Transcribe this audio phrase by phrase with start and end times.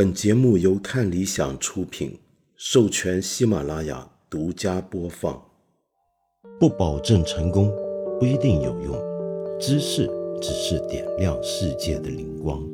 [0.00, 2.18] 本节目由看理想出品，
[2.56, 5.38] 授权喜马拉雅独家播放。
[6.58, 7.70] 不保证成功，
[8.18, 8.98] 不一定有用。
[9.60, 10.10] 知识
[10.40, 12.66] 只是点亮世界的灵光。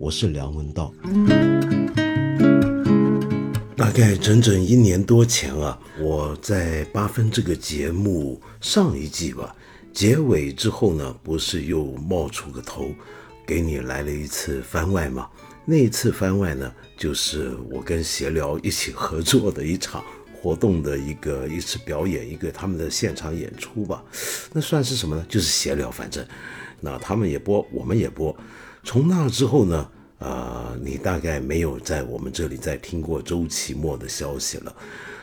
[0.00, 0.92] 我是梁文道。
[3.76, 9.54] 大概整整一年多前啊，我在八分这个节目上一季吧，
[9.92, 12.86] 结尾之后呢，不是又冒出个头，
[13.46, 15.30] 给你来了一次番外吗？
[15.64, 20.02] 那一次番外呢，就是我跟协聊一起合作的一场
[20.42, 24.02] 活动的一个一次表演，一个他们的现场演出吧。
[24.52, 25.24] 那算是什么呢？
[25.28, 26.26] 就是协聊，反正
[26.80, 28.36] 那他们也播，我们也播。
[28.82, 34.74] 从那之后呢，呃，你大概没有在我们这里再听过周奇墨的消息了。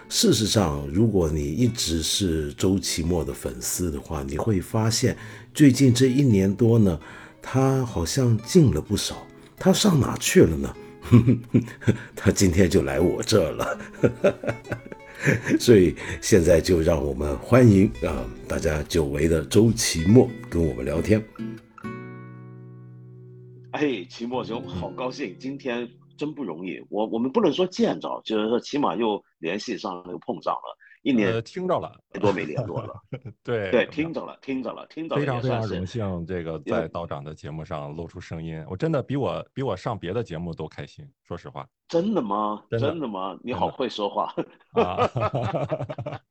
[0.08, 5.17] 事实上，如果你一直是周奇墨的粉丝的话，你会发现
[5.54, 6.98] 最近这一年多呢，
[7.42, 9.27] 他好像进了不少。
[9.57, 10.73] 他上哪去了呢？
[12.16, 13.77] 他今天就来我这了，
[15.59, 21.23] 所以现在就让我们欢迎啊，大家久违的周奇墨跟我们聊天。
[23.72, 26.83] 哎，奇墨兄，好高兴，今天真不容易。
[26.89, 30.77] 我我们不能说见着，就是说起码又联系上，又碰上了。
[31.08, 32.94] 一年听着了，多没联络了。
[33.41, 35.22] 对对，听着了，听着了，听着了。
[35.22, 41.09] 非常非常荣幸，这个在道长的节目上露出声音，我真的比我比我上别的节目都开心。
[41.23, 42.61] 说实话，真的吗？
[42.72, 43.39] 真的吗？
[43.41, 44.33] 你好会说话
[44.73, 45.09] 啊！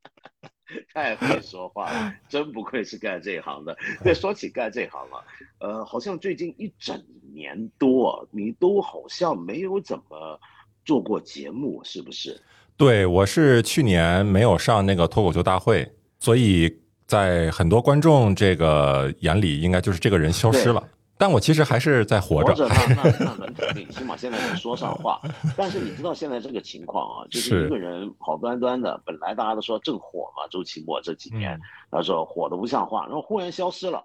[0.93, 3.75] 太会说话了，真不愧是干这一行的。
[4.05, 5.25] 对，说起干这行了，
[5.61, 7.03] 呃，好像最近一整
[7.33, 10.39] 年多，你都好像没有怎么
[10.85, 12.39] 做过节目，是不是？
[12.77, 16.71] 对，我是去年没有上那个脱口秀大会，所以
[17.07, 20.83] 在很多观众这个眼里，应该就是这个人消失了。
[21.19, 22.49] 但我其实还是在活着。
[22.49, 25.19] 活着，那 那那能肯定，起码现在能说上话。
[25.57, 31.59] 但是你知道现在这个情况啊，就是一个人好端端的，本来大家都说正火嘛，周奇墨这几年，
[31.91, 34.05] 他说火的不像话，然后忽然消失了。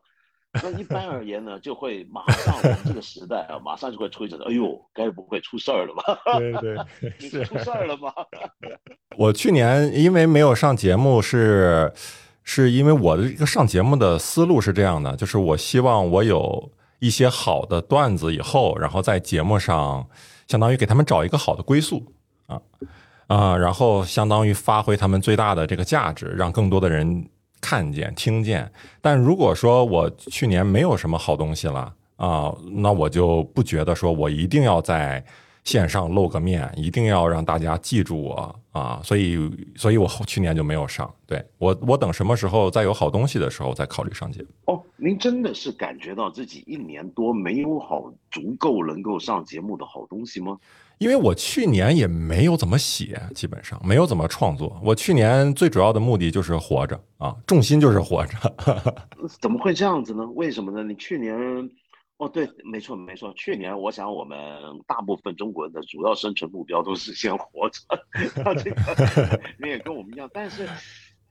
[0.53, 6.19] 那一般而言呢，就会马上我们这个时代啊，马上就会吹着，哎呦，该不会出事儿了吧？
[6.38, 6.78] 对 对，
[7.19, 8.12] 你是出事儿了吗？
[9.17, 11.94] 我去年因为没有上节目，是
[12.44, 16.69] 是因为我的一个上节目的思路是这样的，就是我希望我有
[17.00, 20.06] 一些好的段子以后，然后在节目上
[20.47, 22.11] 相当于给他们找一个好的归宿
[22.47, 22.61] 啊
[23.28, 27.29] 啊，然后相当于发挥他们最大的这个价值，让更多的人。
[27.61, 35.23] 看见、听见，但如果说我去年没有什么好东西了啊，那我就不觉得说我一定要在
[35.63, 39.38] 线上露个面，一定要让大家记住我啊，所以，
[39.75, 41.13] 所以我去年就没有上。
[41.27, 44.47] 对我，我等什么时候再有好东西的时候再考虑上节目。
[44.66, 50.57] 哦，您真的是感觉到自己一年多没有好足够能够上节目的好东西吗？
[51.01, 54.79] 因为我去年也没有怎么写，基本上没有怎么创作。
[54.84, 58.38] 我去年最主要的目的就是活着啊，重心就是活着。
[59.41, 60.23] 怎么会这样子呢？
[60.35, 60.84] 为什么呢？
[60.84, 61.35] 你去年，
[62.17, 64.38] 哦，对，没错没错，去年我想我们
[64.85, 67.79] 大部分中国人的主要生存目标都是先活着。
[68.63, 70.69] 这个 你也跟我们一样，但是，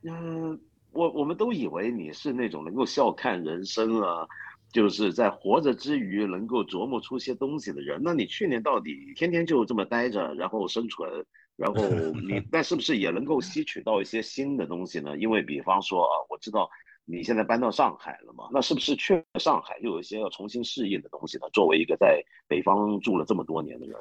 [0.02, 0.58] 嗯，
[0.90, 4.26] 我我们都以为你是那种能够笑看人生啊。
[4.72, 11.08] 就是在活着之余能够琢磨出些东西的人，那你去年到底天天就这么待着，然后生存，
[11.56, 11.82] 然后
[12.20, 15.16] 你 那是不是也能够吸取到一些新的东西呢？
[15.18, 16.68] 因为比方说啊，我知道
[17.04, 21.46] 你现在搬到上海了嘛，那是不是去了上海又有一些要重新适应的东西呢？
[21.52, 23.96] 作为一个在北方住了这么多年的人，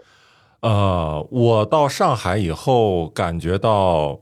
[0.61, 4.19] 呃，我到上海以后感觉到，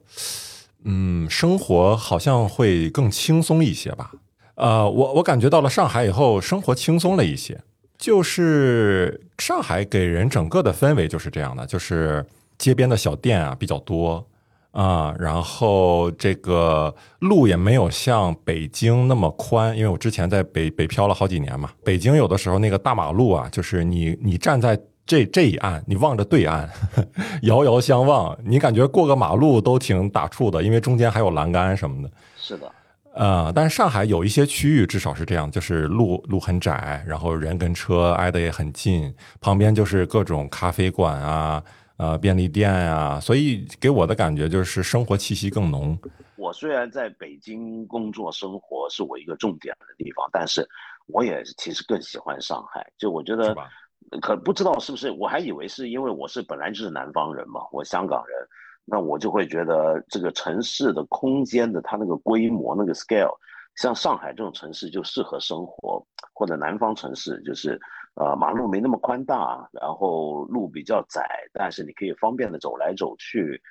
[0.85, 4.11] 嗯，生活好像会更轻松一些吧。
[4.57, 7.59] 呃，我我感觉到了上海以后，生活轻松了一些。
[7.97, 12.23] 就是上海给人整个的氛围就是这样的，就是
[12.57, 14.23] 街边的小店啊比较多
[14.71, 21.71] 啊，然后这个路也没有像北京那么宽，因为我之前在北北漂了好几年嘛。
[21.83, 26.69] 北京有的时候那个大马路啊，就是你你站在这这一岸，你望着对岸，
[27.43, 32.11] 遥遥相望，你感觉过个马路都挺打怵的，因为中间还有栏杆什么的。
[32.35, 32.71] 是的。
[33.17, 39.11] 呃，但是上海有一些区域至少是这样，就是路路很窄，然后人跟车挨得也很近，
[39.41, 41.63] 旁边就是各种咖啡馆啊，
[41.97, 45.97] 呃，便利店啊，所以给我的感觉就是生活气息更浓。
[46.35, 50.63] 我虽然在北京工作生活是我一个重点的地方，但是
[51.07, 52.85] 我也其实更喜欢上海。
[52.99, 53.55] 就我觉得，
[54.21, 58.37] 可不知道是不是，我还以为是因为我是本来就是南方人嘛，我香港人。
[58.89, 63.35] 那我就会觉得这个城市的空间的它那个规模那个 scale，
[63.75, 66.01] 像上海这种城市就适合生活，
[66.33, 67.77] 或者南方城市就是
[68.15, 73.61] 呃，马路没那么宽大，然后路比较窄，但是你可以方便的走来走去。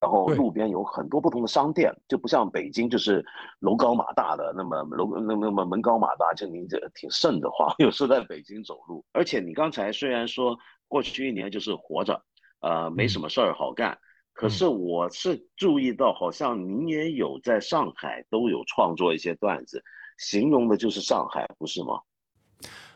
[0.00, 3.24] 然后路边有很多不同的商店，就不像北京，就是
[3.60, 7.72] 楼高马大的，那么楼那么那么门高马大，就你这挺瘆得慌。
[7.78, 10.58] 有时候在北京走路，而且你刚才虽然说
[10.88, 12.20] 过去一年就是活着，
[12.62, 13.96] 呃，没什么事儿好干，
[14.32, 19.82] 可是我是注意到，好像您也有在上海都有创作一些段子，
[20.18, 22.00] 形容的就是上海，不是吗？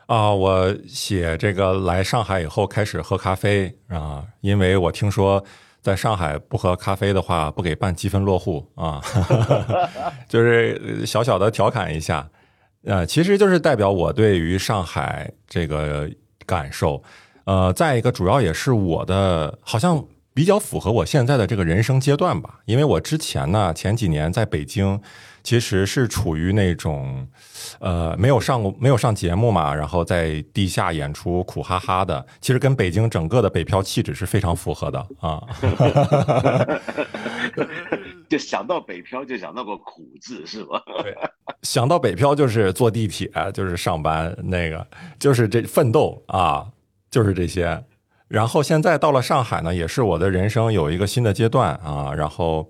[0.07, 5.43] 啊，我写这个来上海以后开始喝咖啡啊，因为我听说。
[5.79, 9.01] 在上海不喝咖啡的话，不给办积分落户啊，
[10.27, 12.29] 就是小小的调侃一下，
[12.83, 16.09] 呃，其实就是代表我对于上海这个
[16.45, 17.01] 感受，
[17.45, 20.03] 呃，再一个主要也是我的，好像
[20.37, 25.01] 比较符合我现在的这个人生阶段吧，因为我之前呢前几年在北京。
[25.43, 27.25] 其实是处于那种，
[27.79, 32.25] 呃，没有上过、没有上节目嘛，然后在地下演出，苦哈哈的。
[32.41, 35.41] 其实跟北京整个的北漂气质是非常符合的啊。
[38.27, 40.83] 就想到北漂，就想到个苦字，是吧？
[41.01, 41.15] 对，
[41.61, 44.85] 想到北漂就是坐地铁，就是上班，那个
[45.17, 46.67] 就是这奋斗啊，
[47.09, 47.81] 就是这些。
[48.27, 52.69] 然后现在到了上海呢，也是我的人生有一个新的阶段啊，然后。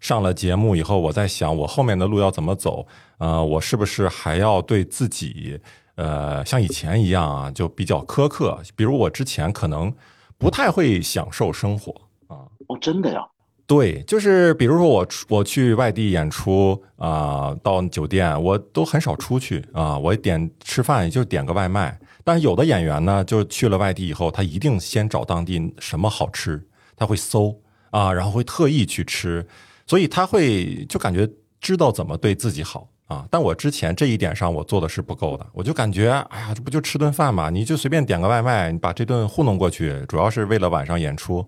[0.00, 2.86] 上了节目以后，我在想我后面的路要怎么走？
[3.18, 5.58] 呃，我是不是还要对自己，
[5.96, 8.60] 呃，像以前一样啊，就比较苛刻？
[8.76, 9.92] 比如我之前可能
[10.38, 11.90] 不太会享受生活
[12.28, 12.46] 啊。
[12.68, 13.26] 哦，真的呀？
[13.66, 21.98] 对，就是比如说我我去外地演出啊，到酒店我都很少出去啊，我点吃饭也就点个外卖。
[22.28, 26.62] 但有的演员呢，就去了外地以后，他一定先找当地什么好吃，
[26.94, 27.58] 他会搜
[27.88, 29.48] 啊，然后会特意去吃。
[29.86, 31.26] 所以他会就感觉
[31.58, 41.42] 知道怎么对自己好啊，但我之前这一点上我做的是不够的，我就感觉哎呀，这不就吃顿饭嘛，你就随便点个外卖，你把这顿糊弄过去，主要是为了晚上演出。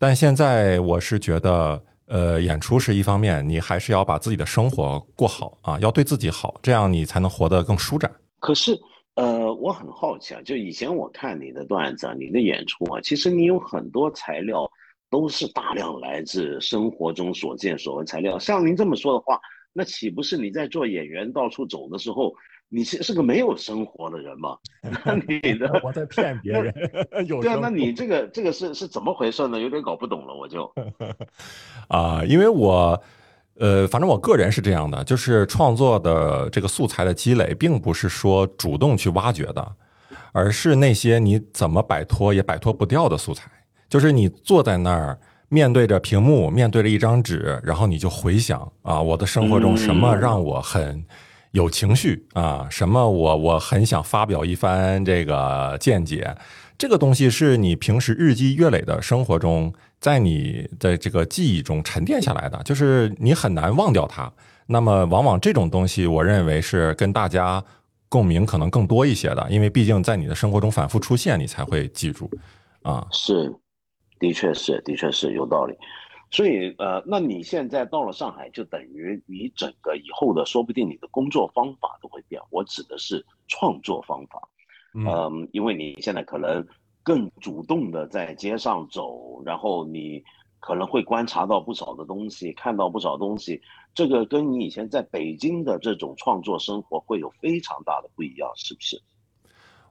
[0.00, 8.10] 但现在我是觉得，呃，演出是一方面，你还是要把自己的生活过好啊，要对自己好，这样你才能活得更舒展。
[8.40, 8.76] 可是，
[9.14, 14.70] 呃，我很好奇啊，就以前我看你的段子啊、你的演出啊，其实你有很多材料。
[15.12, 18.38] 都是大量来自生活中所见所闻材料。
[18.38, 19.38] 像您这么说的话，
[19.74, 22.32] 那岂不是你在做演员到处走的时候，
[22.70, 24.56] 你是是个没有生活的人吗？
[25.04, 26.72] 那 你的我在骗别人。
[26.72, 29.60] 对啊，那你这个这个是是怎么回事呢？
[29.60, 30.72] 有点搞不懂了，我就。
[31.88, 32.98] 啊，因为我
[33.58, 39.72] 呃，反正我个人是这样的，就是创作的这个素材的积累，并不是说主动去挖掘的，
[40.32, 43.50] 而是那些你怎么摆脱也摆脱不掉的素材。
[43.88, 45.18] 就是你坐在那儿，
[45.48, 51.04] 面对着屏幕，面对着一张纸，然后你就回想啊，我的生活中什么让我很
[51.50, 52.66] 有情绪啊？
[52.70, 56.34] 什么我我很想发表一番这个见解？
[56.82, 64.32] 这个东西是你平时日积月累的生活中，在你的这个记忆中沉淀下来的，就是你很难忘掉它。
[64.66, 67.64] 那么，往往这种东西，我认为是跟大家
[68.08, 72.28] 共鸣可能更多一些的，因为毕竟在你的生活中反复出现，你才会记住
[72.82, 73.06] 啊。
[73.12, 73.54] 是。
[74.18, 75.76] 的确是，的确是有道理，
[76.32, 82.42] 所以呃，那你现在到了上海，就等于你整个以后的，说不定你的工作方法都会变。
[82.50, 84.48] 我指的是创作方法，
[84.94, 86.66] 嗯，因为你现在可能
[87.02, 90.22] 更主动的在街上走，然后你
[90.60, 93.60] 可能会观察到不少的东西，看到不少东西，
[93.94, 99.02] 这个跟你以前在北京的这种创作生活会有非常大的不一样，是不是？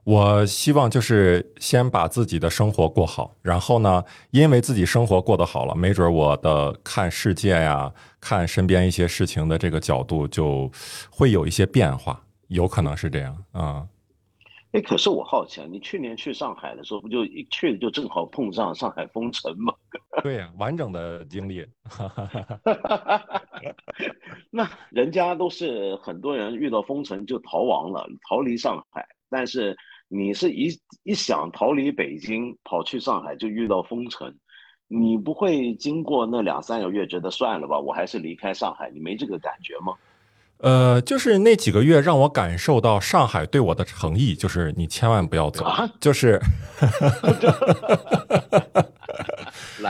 [0.04, 10.68] 我希望就是先把自己的生活过好，然后呢，因为自己生活过得好了，没准我的看世界呀、看身边一些事情的这个角度就
[11.08, 13.86] 会有一些变化，有可能是这样啊。
[14.72, 19.74] 哎，可是我好奇啊，你去年去上海的时候，不就一去就正好碰上上海封城吗？
[20.22, 21.66] 对呀，完整的经历。
[24.50, 29.76] 那人家都是很多人遇到封城就逃亡了，逃离上海，但是。
[30.14, 30.68] 你是一
[31.04, 34.30] 一想逃离北京跑去上海就遇到封城，
[34.86, 39.94] 你不会经过那两三个月觉得算了吧，我还是离开上海，你没这个感觉吗？
[40.62, 46.40] 呃，就是那几个月让我感受到上海对我的诚意，就是你千万不要走，啊就是，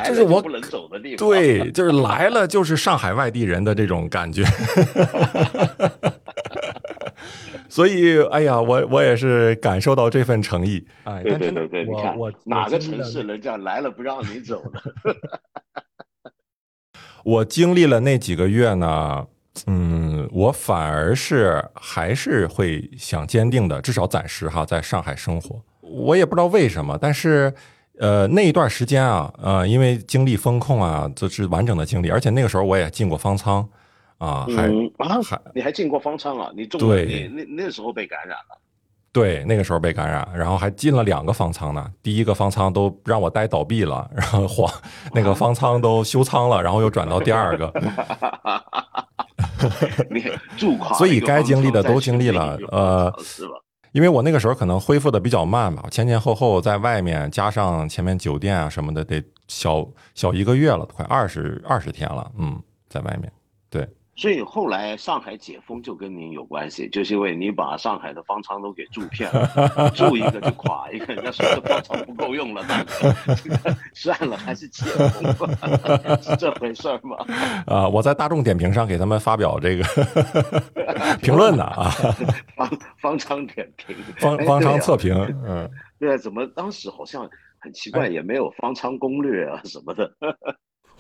[0.07, 4.45] 就是 我不能走的地方，对，就是来了就是上海外地人的这种感觉。
[7.69, 10.87] 所以，哎呀，我我也是感受到这份诚意。
[11.05, 14.81] 哎，对对对对，你看我哪个城市人家来了不让你走呢？
[17.25, 19.27] 我经历了那几个月呢，
[19.67, 25.61] 嗯，我反而是还是会想坚定的，至少暂时哈，在上海生活。
[25.81, 27.53] 我也不知道为什么，但是
[27.99, 33.69] 呃，那一段时间啊，呃，因为经历风控啊，就是完整的经历，而且那个时候我也进过方舱
[34.17, 36.51] 啊，还嗯啊还，你还进过方舱啊？
[36.57, 38.59] 你中了对你那那时候被感染了。
[39.13, 41.87] 对，那个时候被感染，然后还进了两个方舱呢。
[42.03, 44.73] 第一个方舱都让我待倒闭了，然后黄
[45.13, 47.71] 那个方舱都休舱了，然后又转到第二个。
[50.99, 53.55] 所以该经历的都经历了呃是吧？
[53.93, 63.31] 因为我那个时候可能恢复的比较慢吧，前前后后在外面加上前面酒店啊什么的，得小小一个月了，快二十二十天了，嗯，在外面。
[64.23, 73.13] 对，所以后来上海解封就跟您有关系，就是因为你把上海的方舱都给住遍了， 住一个就垮一个，人家说这方舱不够用了，大哥，
[73.93, 75.49] 算了，还是解封吧，
[76.23, 77.17] 是这回事儿吗？
[77.67, 79.85] 啊、我在大众点评上给他们发表这个
[81.21, 81.91] 评论呢啊，
[82.57, 85.15] 方方舱点评，哎方方舱测评，
[85.45, 85.69] 嗯。
[85.99, 87.29] 对啊，怎么当时好像
[87.61, 90.11] 很奇怪，也没有方舱攻略啊什么的。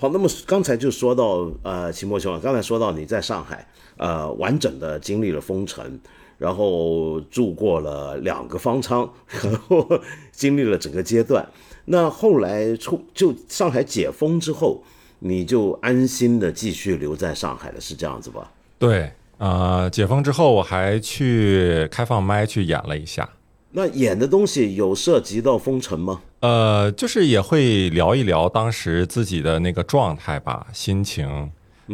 [0.02, 3.64] 好，那么刚才就说到，呃，秦墨兄，刚才说到你在上海，
[3.96, 5.96] 呃，完整的经历了封城，
[6.38, 9.86] 然后住过了两个方舱，然后
[10.32, 11.48] 经历了整个阶段。
[11.84, 14.82] 那后来出就上海解封之后，
[15.20, 18.50] 你就安心的继续留在上海了，是这样子吧？
[18.80, 23.30] 对，呃，解封之后我还去开放麦去演了一下，
[23.72, 26.20] 那演的东西有涉及到封城吗？
[26.40, 31.50] 呃，就是也会聊一聊当时自己的那个状态吧，心情，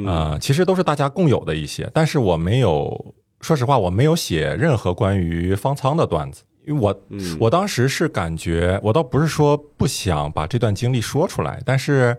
[0.07, 7.01] 呃，其实都是大家共有的一些，但是我没有，说实话，我没有写任何关于方舱的段子，因为我、
[7.39, 12.17] 我当时是感觉，我倒不是说不想把这段经历说出来，但是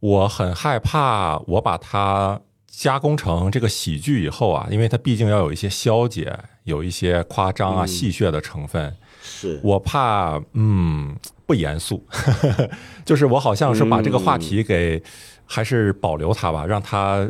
[0.00, 6.36] 我很害怕我把它加工成这个喜剧以后啊，因为它毕竟要有一些消解，
[6.66, 8.94] 有一些夸张啊、戏谑的成分。
[9.22, 12.04] 是，我怕，嗯，不严肃，
[13.04, 15.02] 就是我好像是把这个话题给，
[15.46, 17.28] 还是保留它吧，让它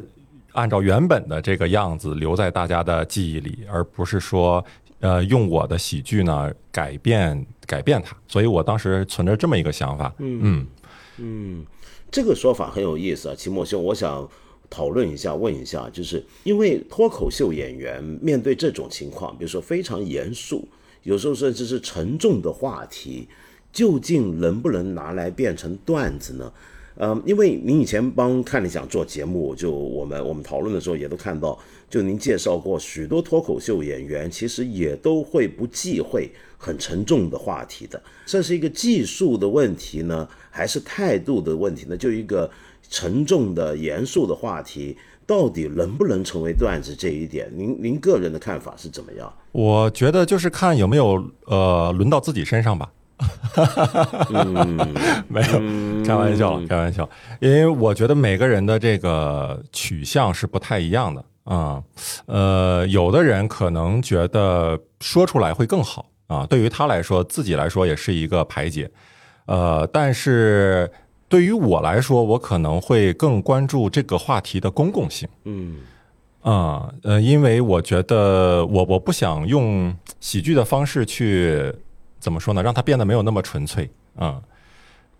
[0.53, 4.63] 按照原本的这个样子留在大家的记忆里，而不是说，
[5.01, 8.15] 呃，用我的喜剧呢改变改变它。
[8.29, 10.67] 所以我当时存着这么一个想法，嗯。
[12.11, 14.29] 这个说法很有意思啊，秦墨兄，我想
[14.69, 20.67] 讨论一下，问一下，就是因为脱口秀演员面对这种情况，比如说非常严肃，
[21.03, 23.29] 有时候甚至是沉重的话题，
[23.73, 26.53] 究竟能不能拿来变成段子呢？
[26.99, 31.59] 呃，因为您以前帮看理想做节目，就我们我们讨论的时候也都看到，
[31.91, 41.95] 就您介绍过许多脱口秀演员其实也都会不忌讳很沉重的话题的，这是一个技术的问题呢，还是态度的问题呢？
[41.95, 42.51] 就一个
[42.89, 49.33] 沉重的、严肃的话题，到底能不能成为段子这一点，您您个人的看法是怎么样？
[49.53, 52.91] 我觉得就是看有没有呃轮到自己身上吧。
[55.27, 57.09] 没有，开玩笑，开玩笑。
[57.41, 61.83] 因为我觉得每个人的这个取向是不太一样的啊、
[62.27, 68.91] 呃，有的人可能觉得说出来会更好啊，对于他来说，自己来说也是一个排解。
[69.47, 70.91] 呃，但是
[71.37, 75.29] 对于我来说，我可能会更关注这个话题的公共性。
[75.45, 75.81] 嗯
[76.41, 81.71] 啊，呃，因为我觉得我我不想用喜剧的方式去
[82.19, 84.41] 怎么说呢，让它变得没有那么纯粹啊、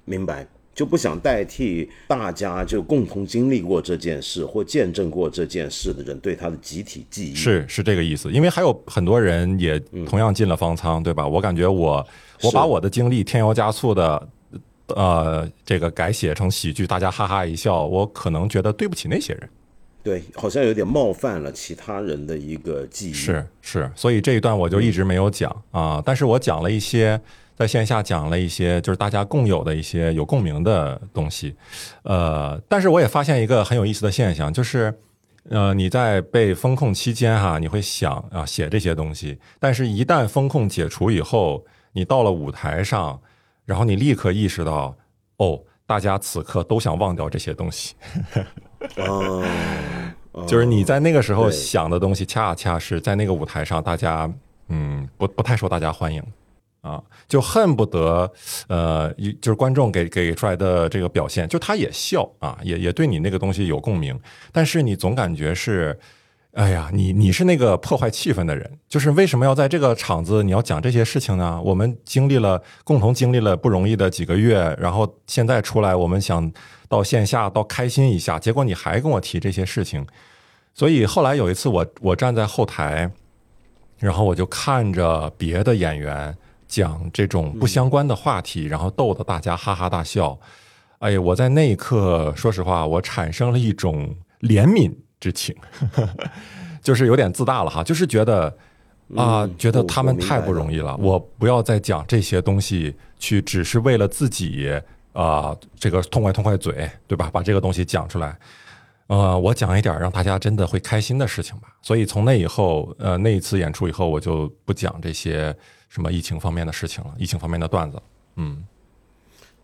[0.07, 7.35] 明白，就不想代替大家就共同经历过这件事或见证过这件事的人对他的集体记忆。
[7.35, 8.33] 是是这个意思。
[8.33, 11.29] 因为还有很多人也同样进了方舱，对吧？
[11.29, 12.03] 我感觉我
[12.43, 14.27] 我把我的经历添油加醋的。
[14.89, 19.49] 呃，这个改写成喜剧，大家哈哈一笑，我可能觉得对不起那些人。
[20.03, 23.13] 对，好像有点冒犯了其他人的一个记忆。
[23.13, 27.21] 是是，所以这一段我就一直没有讲啊，但是我讲了一些，
[27.57, 31.57] 在线下讲了一些，就是大家共有的一些有共鸣的东西，
[32.05, 34.95] 呃，但是我也发现一个很有意思的现象，就是
[35.51, 41.65] 呃，你在被风控期间哈，你会想啊写这些东西，但是一旦风控解除以后，
[41.95, 43.21] 你到了舞台上，
[43.67, 44.97] 然后你立刻意识到，
[45.37, 47.95] 哦，大家此刻都想忘掉这些东西。
[48.97, 49.45] 哦，
[50.47, 54.33] 就是你在那个时候想的东西，恰恰是在那个舞台上，大家
[54.69, 56.23] 嗯不不太受大家欢迎
[56.81, 58.33] 啊，就恨不得
[58.69, 64.19] 呃，一就是观众给给出来的这个表现，就他也笑啊，也也对你那个东西有共鸣，
[64.53, 65.99] 但是你总感觉是。
[66.57, 71.61] 哎呀，你你是那个破坏气氛的人，就是为什么要在这个场子你要讲这些事情呢？
[71.63, 76.51] 我们经历了共同经历了不容易的几个月，然后现在出来，我们想
[76.89, 80.07] 到线下到开心一下，结果你还跟我提这些事情，
[80.73, 83.11] 所以后来有一次我我站在后台，
[83.99, 86.35] 然后我就看着别的演员
[86.67, 90.39] 讲这种不相关的话题，然后逗得大家哈哈大笑。
[91.01, 95.55] 哎呀，我在那一刻，说实话，我产生了一种怜悯之情，
[96.83, 98.47] 就是有点自大了哈，就是觉得
[99.15, 104.81] 啊，嗯觉得他们太不容易了，我不要再讲这些东西，去只是为了自己
[105.13, 107.31] 啊、这个痛快痛快嘴，对吧？
[107.33, 108.37] 把这个东西讲出来。
[109.07, 111.69] 呃，我讲一点让大家真的会开心的事情吧。
[111.81, 115.57] 所以从那以后，呃，那一次演出以后，我就不讲这些
[115.89, 118.03] 什么疫情方面的事情了，疫情方面的段子。
[118.35, 118.63] 嗯，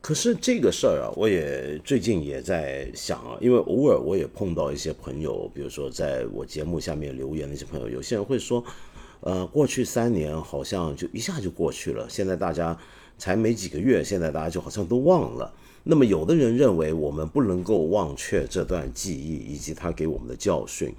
[0.03, 8.65] 可是这个事儿啊，我也最近也在想啊，因为偶尔我也碰到一些朋友，比如说在我节目下面留言的一些朋友，有些人会说，
[9.21, 12.77] 呃，过去三年好像就一下就过去了，现在大家
[13.17, 15.55] 才没几个月，现在大家就好像都忘了。
[15.85, 20.93] 那么有的人认为我们不能够忘却这段记忆以及他给我们的教训，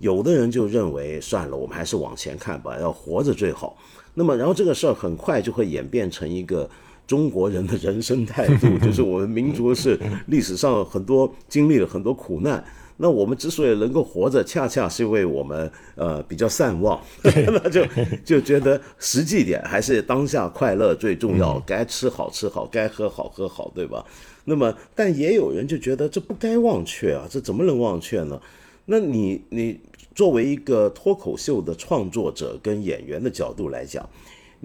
[0.00, 3.78] 有的人就认为算了，我们还是往前看吧，要活着最好。
[4.12, 6.68] 那么，然后这个事儿很快就会演变成一个
[7.06, 12.64] 中国人的人生态度， 就是我们民族是历史上很多经历了很多苦难。
[12.96, 17.84] 那我们之所以能够活着，恰恰是因为我们呃比较善忘， 那就
[18.24, 24.04] 就觉得实际点还是当下快乐最重要，该吃好吃好，该喝好喝好，对吧？
[24.44, 28.40] 那么，但也有人就觉得这不该忘却啊，这怎么能忘却呢？
[28.86, 29.80] 那你你
[30.14, 34.08] 作为一个脱口秀的创作者跟演员的角度来讲，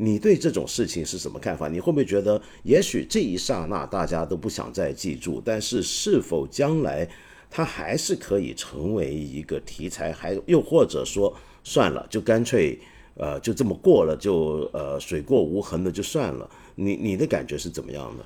[0.01, 1.67] 你对这种事情是什么看法？
[1.67, 7.05] 你会不会觉得，也许这一刹那大家都不想再记住，但是是否将来
[7.51, 10.13] 它还是可以成为一个题材？
[10.13, 12.79] 还又或者说，算了，就干脆
[13.15, 16.49] 呃就这么过了，就呃水过无痕的就算了。
[16.75, 18.23] 你你的感觉是怎么样的？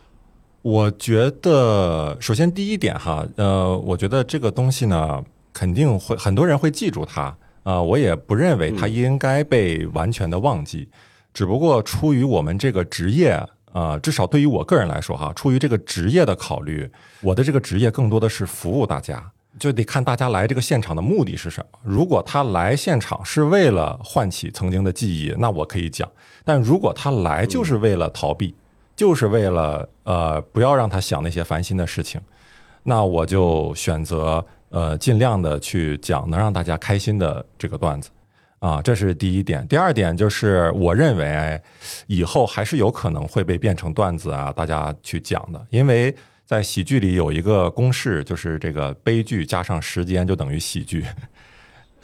[0.62, 10.90] 我觉得，首先第一点哈，呃，我觉得这个东西呢，肯定会很多人会记住它啊、我也不认为它应该被完全的忘记，
[11.34, 16.88] 只不过出于我们这个职业啊、至少对于我个人来说哈，出于这个职业的考虑，
[17.22, 21.80] 我的这个职业更多的是服务大家，就得看大家来这个现场的目的是什么。
[21.82, 26.08] 如果他来现场是为了唤起曾经的记忆，那我可以讲；
[26.46, 28.54] 但如果他来就是为了逃避，
[28.96, 32.22] 就是为了呃不要让他想那些烦心的事情，
[32.84, 38.12] 那我就选择呃尽量的去讲能让大家开心的这个段子。
[38.64, 39.68] 啊，这是第一点。
[39.68, 41.62] 第二点就是我认为
[42.08, 51.04] 以后还是有可能会被变成段子啊，大家去讲的，因为在喜剧里有一个公式，就是这个悲剧加上时间就等于喜剧。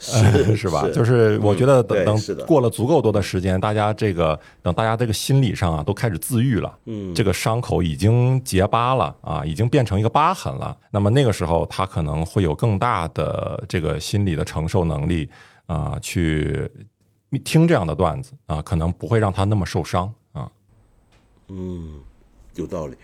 [0.02, 0.88] 是是吧？
[0.94, 10.74] 就是我觉得等等过了足够多的时间，大家这个等大家这个心理上啊都开始自愈了，嗯，这个伤口已经结疤了啊，已经变成一个疤痕了。
[10.90, 15.28] 那么那个时候他可能会有更大的这个心理的承受能力
[15.70, 16.68] 啊，去
[17.44, 20.50] 听这样的段子啊，可能不会让他那么受伤啊。
[21.46, 22.00] 嗯
[22.56, 22.96] 有道理。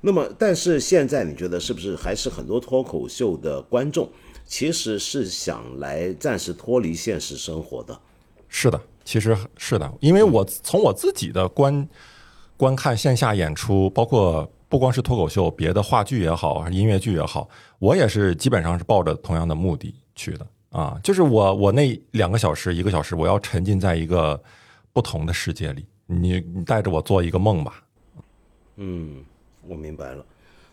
[0.00, 4.08] 那么，但是现在你觉得是不是还是很多脱口秀的观众
[4.46, 7.98] 其实是想来暂时脱离现实生活的？
[8.48, 11.88] 是的，其实是的，因为我从我自己的观
[12.56, 17.48] 观看线下演出，包括不光是脱口秀，别的话剧也好，音乐剧也好，
[17.80, 24.42] 我也是基本上是抱着同样的目的去的啊，就是我我那两个小时一个小时，我要沉浸在一个
[24.92, 27.80] 不同的世界里，你你带着我做一个梦吧。
[28.76, 29.24] 嗯
[29.68, 30.26] 我明白了。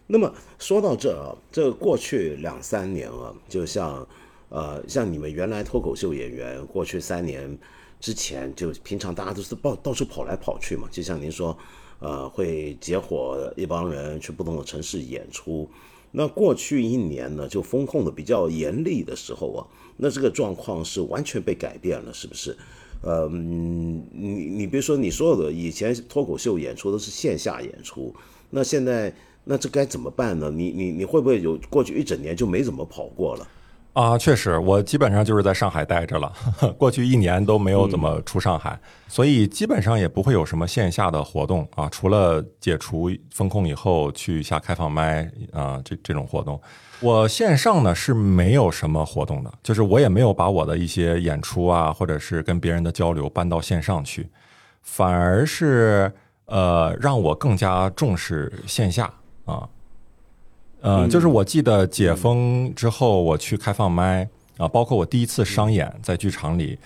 [0.07, 4.05] 那么说到这啊，这过去两三年啊，就像
[4.49, 7.55] 呃，像你们原来脱口秀演员，过去三年
[7.99, 11.55] 之前，就平常大家都是到到处跑来跑去嘛，就像您说，
[11.99, 15.69] 呃，会结伙一帮人去不同的城市演出。
[16.09, 19.61] 那过去一年呢，就风控的比较严厉的时候啊，
[20.03, 22.57] 那这个状况是完全被改变了，是不是？
[23.03, 28.11] 呃，嗯你你别说，你所有的以前脱口秀演出都是线下演出，
[28.49, 30.49] 那现在那这该怎么办呢？
[30.49, 33.47] 你你你会不会有过去一整年就没怎么跑过了？
[33.93, 36.31] 啊，确实，我基本上就是在上海待着了，
[36.79, 46.59] 过去一年都没有怎么出上海，所以基本上也不会有什么线下的活动啊，除了解除风控以后去一下开放麦啊这这种活动。
[47.01, 54.29] 我线上呢是没有什么活动的，就是我也没有把我的一些演出啊，或者是跟别人的交流搬到线上去，
[54.81, 56.09] 反而是
[56.45, 59.11] 呃让我更加重视线下
[59.43, 59.67] 啊。
[60.81, 66.77] 呃，就是我记得解封之后，我去开放麦啊，包括我第一次商演在剧场里，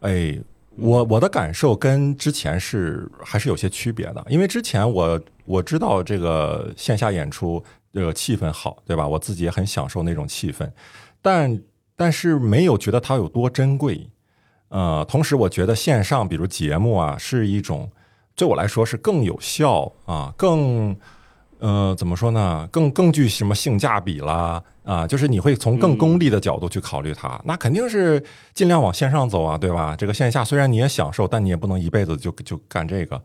[0.00, 0.36] 哎，
[0.76, 7.62] 我我的感受跟之前是还是有些区别的，因为之前我我知道这个线下演出
[7.92, 9.06] 这个气氛好，对吧？
[9.06, 10.68] 我自己也很享受那种气氛，
[11.22, 11.60] 但
[11.96, 14.10] 但是没有觉得它有多珍贵。
[14.70, 17.88] 呃，同时我觉得线上，比如节目啊，是一种
[18.34, 20.96] 对我来说是更有效啊，更
[21.64, 22.68] 呃怎么说呢？
[22.70, 25.06] 更更具什么性价比啦啊？
[25.06, 28.22] 就是你会从更功利的角度去考虑它，那肯定是
[28.52, 29.96] 尽量往线上走啊，对吧？
[29.96, 33.18] 这个线下虽然你也享受，但你也不能一辈子就就干这个。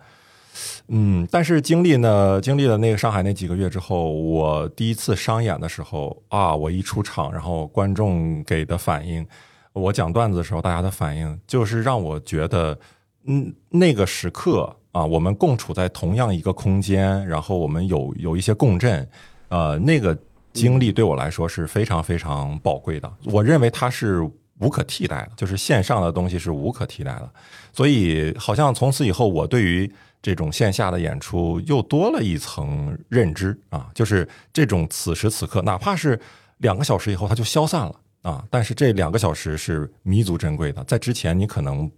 [0.87, 9.27] 嗯，但是经历呢，经历了那个上海那几个月之后，我第一次商演的时候啊，我一出场，然后观众给的反应，
[9.73, 12.79] 我讲段子的时候大家的反应，就是让我觉得，
[13.25, 19.07] 嗯，那个时刻啊，我们共处在同样一个空间，然后我们有有一些共振，
[19.49, 20.17] 呃，那个
[20.51, 23.11] 经历对我来说是非常非常宝贵的。
[23.25, 24.21] 我认为它是
[24.59, 27.29] 无可替代的，就是线上的东西是无可替代的，
[27.71, 29.89] 所以好像从此以后，我对于
[30.21, 36.19] 这种线下的演出又多了一层认知啊，就是这种此时此刻，哪怕是
[36.57, 40.83] 两个小时以后它就消散了啊，但是这两个小时是弥足珍贵的。
[40.83, 41.89] 在之前你可能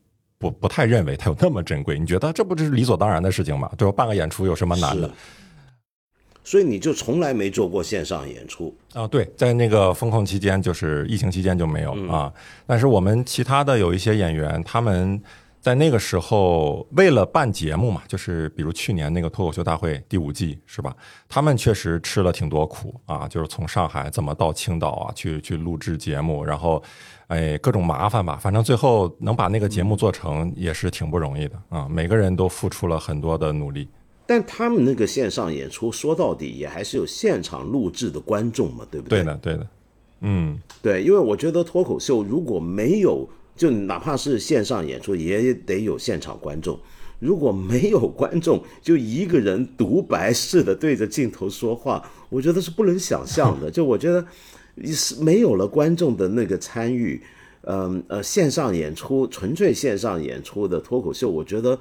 [0.41, 3.71] 不不太认为它有那么珍贵，你觉得这不就是理所当然的事情吗？
[3.77, 3.93] 对吧？
[3.95, 5.10] 办个演出有什么难的？
[6.43, 9.08] 所以你就从来没做过线上演出啊？
[9.08, 12.34] 对，在那个封控期间，就是疫情期间就没有啊。
[12.65, 15.21] 但是我们其他的有一些演员，他们。
[15.62, 20.91] 在那个时候，为了办节目嘛，就是比如去年那个脱口秀大会第五季，是吧？
[21.30, 26.82] 他们确实吃了挺多苦啊，就是从上海怎么到青岛啊，去去录制节目，然后，
[27.31, 28.35] 哎，各种麻烦吧。
[28.35, 31.87] 反正最后能把那个节目做成，也是挺不容易的啊。
[31.89, 33.87] 每个人都付出了很多的努力。
[34.25, 39.19] 但他们那个线上演出，说到底也还是有现场录制的观众嘛，对不对？
[39.19, 39.67] 对的，对的。
[40.21, 43.27] 嗯，对，因为我觉得脱口秀如果没有。
[43.53, 46.79] 就哪怕是线上演出，也得有现场观众。
[47.19, 53.69] 如果没有观众，就一个人独白式的对着镜头说话，我觉得是不能想象的。
[53.69, 54.25] 就我觉得，
[54.86, 57.21] 是没有了观众的那个参与，
[57.63, 61.77] 嗯呃，线上演出纯粹线上演出的脱口秀，我觉得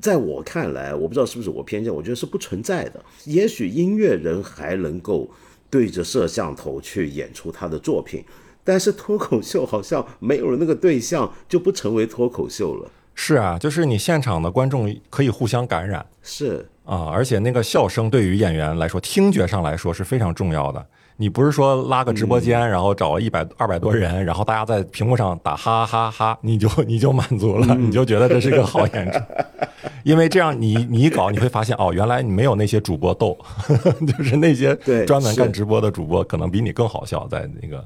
[0.00, 3.04] 在我看来，我不知道是不是我偏见，我觉得是不存在的。
[3.24, 5.30] 也许音乐人还能够
[5.70, 8.24] 对着摄像头去演出他的作品。
[8.64, 12.90] 但是脱口秀好像没有了那个对象，就不成为脱口秀了。
[13.14, 16.04] 是啊，就是你现场的观众可以互相感染。
[16.22, 20.86] 是啊，而且那个笑声对于演员来说，听觉上来说是非常重要的。
[21.20, 29.18] 你不是说拉个直播间，然后找一百二百多人，然后大家在屏幕上打哈哈哈， 你就你就满足了，你就觉得这是个好演出。
[30.04, 33.36] 因为这样，你你一搞，你会发现哦，原来你没有那些主播逗，
[34.16, 34.76] 就是那些
[35.06, 37.84] 专门干直播的主播，可能比你更好笑，在那个。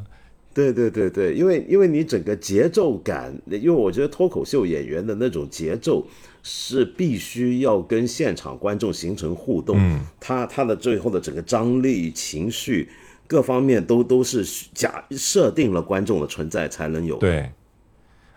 [0.55, 6.07] 对对对对，因为因为你整个节奏感，因为我觉得脱口秀演员的那种节奏
[6.43, 12.91] 是必须要跟现场观众形成互动，嗯，他他的最后的整个张力、情绪
[13.33, 17.17] 各方面都都是假设定了观众的存在才能有。
[17.17, 17.51] 对，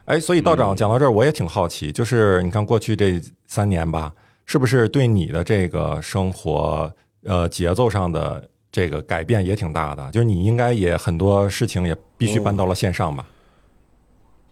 [0.05, 4.13] 哎，所以道长讲到这儿，我也挺好奇，就是你看过去这三年吧，
[4.45, 6.89] 是不是对你的这个生活
[7.23, 8.49] 呃节奏上的？
[8.71, 13.25] 这个改变也挺大的，就是你应该也很多事情也必须搬到了线上吧？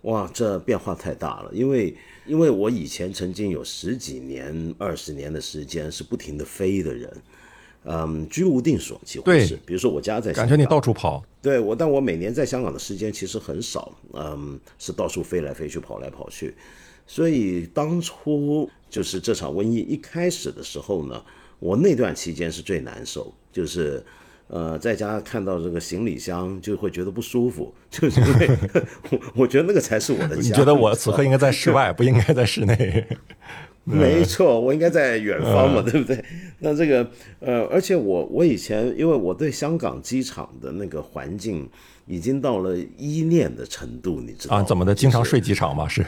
[0.04, 1.94] 哇，这变化太大了，因为
[2.26, 7.12] 因为我以前曾经有十几年、二十年的时间是不停的飞的人，
[7.86, 9.58] 嗯，居无定所，几乎是。
[9.66, 11.24] 比如说我家在香港，感觉你到处跑。
[11.42, 16.54] 对我，但我每年在香港的时间其实很少，嗯，是到处飞来飞去、跑来跑去。
[17.06, 21.22] 所以当初就是这场瘟疫一开始的时候呢。
[21.60, 24.04] 我那段期间是最难受，就是，
[24.48, 28.50] 呃，在家看到这个行李箱就会觉得不舒服， 就是因为
[29.10, 30.42] 我我觉得那个才是我的家。
[30.42, 33.08] 你觉得我此刻应该在室外，不应该在室内？
[33.84, 36.24] 没错，我应该在远方嘛，对不对？
[36.60, 41.70] 那这个，呃，而且我我以前因为我对香港机场的那个环境。
[42.06, 44.62] 已经到了依恋的程度，你知道啊？
[44.62, 44.94] 怎么的？
[44.94, 45.88] 经常睡机场吗？
[45.88, 46.06] 是？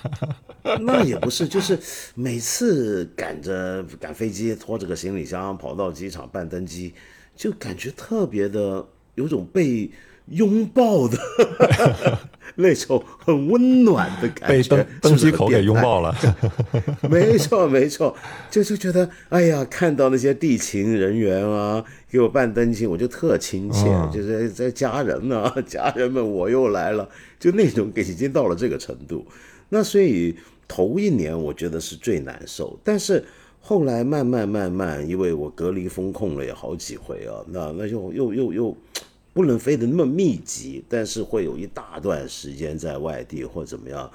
[0.80, 1.78] 那也不是，就是
[2.14, 6.94] 每次赶着赶飞机，拖着个行李箱跑到机场办登机，
[7.36, 8.82] 就感觉特别的
[9.16, 9.90] 有种被
[10.28, 11.16] 拥抱的
[12.56, 16.14] 那种很温暖的感觉，被登登机口给拥抱了。
[17.08, 18.16] 没错，没错，
[18.50, 21.84] 就就觉得哎呀，看到那些地勤人员啊。
[22.08, 27.06] 给我办登机，我就特亲切，就是在家人呢， 家人们我又来了，
[27.38, 29.26] 就那种已经到了这个程度。
[29.68, 30.34] 那所以
[30.66, 33.22] 头一年我觉得是最难受，但是
[33.60, 38.76] 后来慢慢慢慢，因为我隔离风控了也好几回啊，那那就又又又
[39.36, 44.10] 不能飞得那么密集，但是会有一大段时间在外地或怎么样，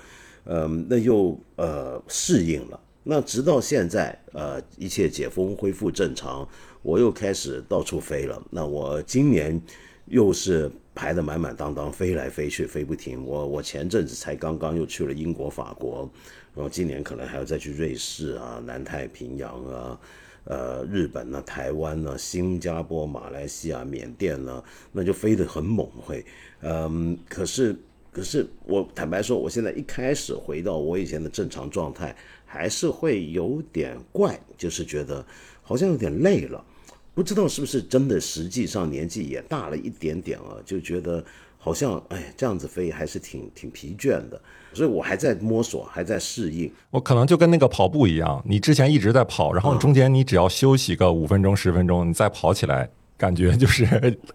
[0.45, 2.79] 嗯，那又呃适应了。
[3.03, 6.47] 那直到现在，呃，一切解封恢复正常。
[6.81, 8.43] 我又开始到处飞了。
[8.49, 9.61] 那我今年
[10.07, 13.23] 又是排得满满当当，飞来飞去，飞不停。
[13.23, 16.09] 我我前阵子才刚刚又去了英国、法国，
[16.55, 19.99] 然后今年可能还要再去瑞士啊、南太平洋啊、
[20.45, 26.25] 呃日本呢、台湾呢、新加坡、马来西亚、缅甸呢，那就飞得很猛会。
[26.61, 27.75] 嗯，可是
[28.11, 35.25] 可是我坦白说，我现在一开始回到我以前的正常状态，还是会有点怪，就是觉得
[35.61, 36.65] 好像有点累了。
[37.13, 41.23] 不知道是不是真的，实际上年纪也大了一点点啊，就觉得
[41.57, 44.41] 好像哎，这样子飞还是挺挺疲倦的，
[44.73, 46.71] 所以我还在摸索，还在适应。
[46.89, 53.85] 我可能就跟那个跑步一样，你之前一直在跑，然后中间你只要休息个五分钟、十分钟，你再跑起来，感觉就是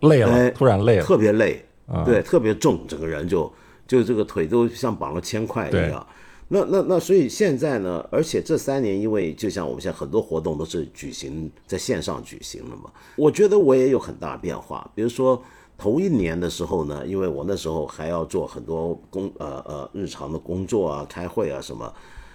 [0.02, 1.64] 累了，突然累了，特别累，
[2.04, 3.50] 对，特别重，整个人就
[3.86, 6.06] 就这个腿都像绑了铅块一样。
[6.48, 12.84] 那那那，所以现在呢，而且这三年，因为就像我们现在很多活动都是举行在线上举行了嘛，
[13.16, 14.88] 我觉得我也有很大变化。
[14.94, 15.42] 比如说
[15.76, 21.92] 头一年的时候呢，因为我那时候还要做很多工呃呃日常的工作啊、开会啊什么，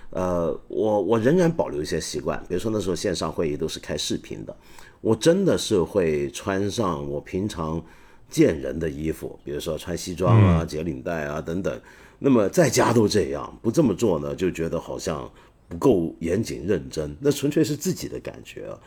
[0.10, 2.38] 呃，我我仍然保留一些习惯。
[2.50, 4.54] 比如说那时候线上会议都是开视频的，
[5.00, 7.82] 我真的是会穿上我平常
[8.30, 11.80] 见人的衣服，比如说穿西装啊、解领带啊等等。
[12.24, 15.28] 那么在家都这样，不这么做呢，就觉得好像
[15.68, 17.18] 不够严谨认真。
[17.20, 18.78] 那纯粹是自己的感觉啊。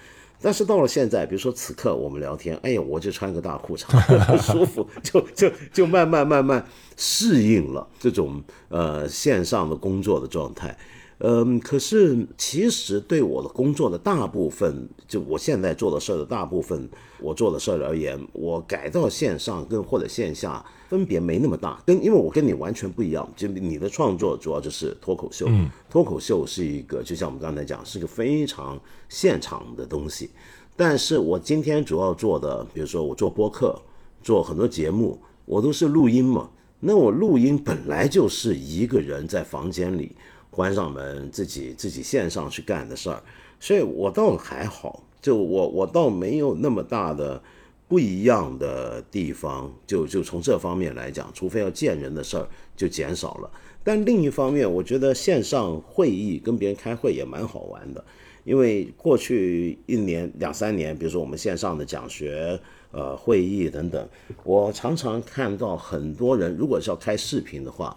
[0.41, 3.89] 但是到了现在，比如说此刻我们聊天，哎呀，我就穿个大裤衩，
[4.39, 6.65] 舒服，就就就慢慢慢慢
[6.97, 10.77] 适应了这种呃线上的工作的状态。
[11.19, 16.89] 嗯，可是其实对我的工作的大部分，就我现在做的事儿的大部分，
[17.21, 20.63] 我做的事儿而言，我改到线上跟或者线下
[20.95, 21.83] 分别没那么大。
[21.85, 25.49] 跟因为我跟你完全不一样，就你的创作主要就是脱口秀，
[25.91, 30.31] 脱口秀是一个就像我们刚才讲，是个非常现场的东西。
[30.77, 33.77] 但是我今天主要做的，比如说我做播客，
[34.23, 36.49] 做很多节目，我都是录音嘛。
[36.79, 40.15] 那我录音本来就是一个人在房间里。
[40.51, 43.21] 关上门，自己自己线上去干的事儿，
[43.59, 47.43] 所以我倒还好，就我我倒没有那么大的
[47.87, 53.51] 不一样的地方，就就从这方面来讲，除非要见人的事儿就减少了。
[53.83, 58.05] 但另一方面，我觉得线上会议跟别人开会也蛮好玩的，
[58.45, 62.59] 因为过去一年两三年，比如说我们线上的讲学、
[62.91, 64.09] 呃会议等等，
[64.43, 67.97] 我常常看到很多人，如果是要开视频的话。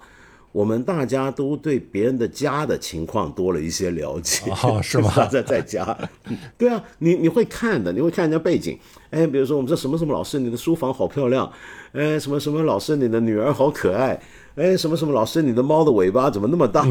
[0.52, 5.28] 我们大家都对别人的家的情况多了一些了解，是吗？
[5.28, 5.98] 在 在家，
[6.58, 8.78] 对啊，你你会看的，你会看人家背景，
[9.12, 11.52] 哎，比如说我们这什么什么老师，你的书房好漂亮，
[11.92, 14.20] 哎，什么什么老师，你的女儿好可爱，
[14.56, 16.86] 哎，什么什么老师，你的猫的尾巴怎么那么大？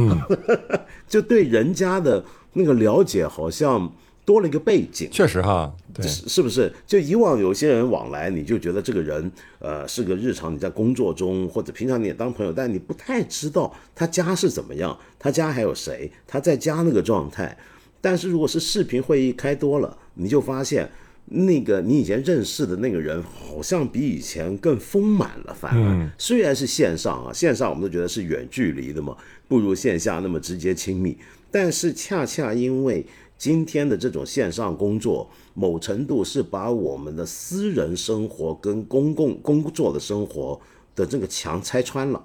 [1.09, 3.93] 就对人家的那个了解，好像。
[4.27, 6.71] 多了一个背景，确实哈，对是不是？
[6.85, 17.57] 就以往有些人往来，你就觉得这个人，呃，是个日常你在工作中或者平常你也当朋友，但你不太知道他家是怎么样，他家还有谁，他在家那个状态。
[18.01, 20.91] 但是如果是视频会议开多了，你就发现
[21.27, 25.55] 那个你以前认识的那个人，好像比以前更丰满了。
[25.55, 31.17] 反而虽然是线上啊，线上我们都觉得是远距离的嘛，不如线下那么直接亲密。
[31.51, 33.07] 但是恰恰因为
[33.39, 40.59] 今天的这种线上工作，某程度是把我们的私人生活跟公共工作的生活
[40.95, 42.25] 的这个墙拆穿了，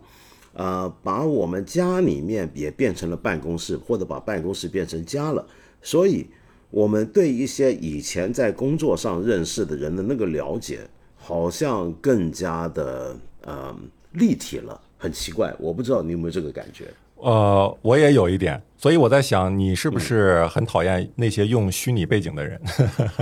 [0.54, 5.45] 呃，把我们家里面也变成了办公室，或者把办公室变成家了。
[5.82, 6.28] 所以，
[6.69, 13.76] 我们对一些以前在工作上认识的人的那个了解，好像更加的呃
[14.13, 15.54] 立体了，很奇怪。
[15.60, 16.93] 我不知道你有没有这个感觉。
[17.21, 22.60] 呃，我也有一点，所以我在想，你是不是很讨厌那些用虚拟背景的人？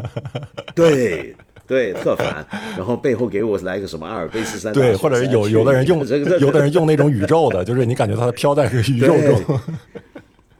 [0.74, 1.36] 对
[1.68, 2.46] 对，特烦。
[2.78, 4.74] 然后背后给我来一个什么阿尔卑斯山？
[4.74, 6.00] 对，或者是有有的人用，
[6.40, 9.60] 有的人用那种宇宙的， 就是你感觉他飘在个宇宙中。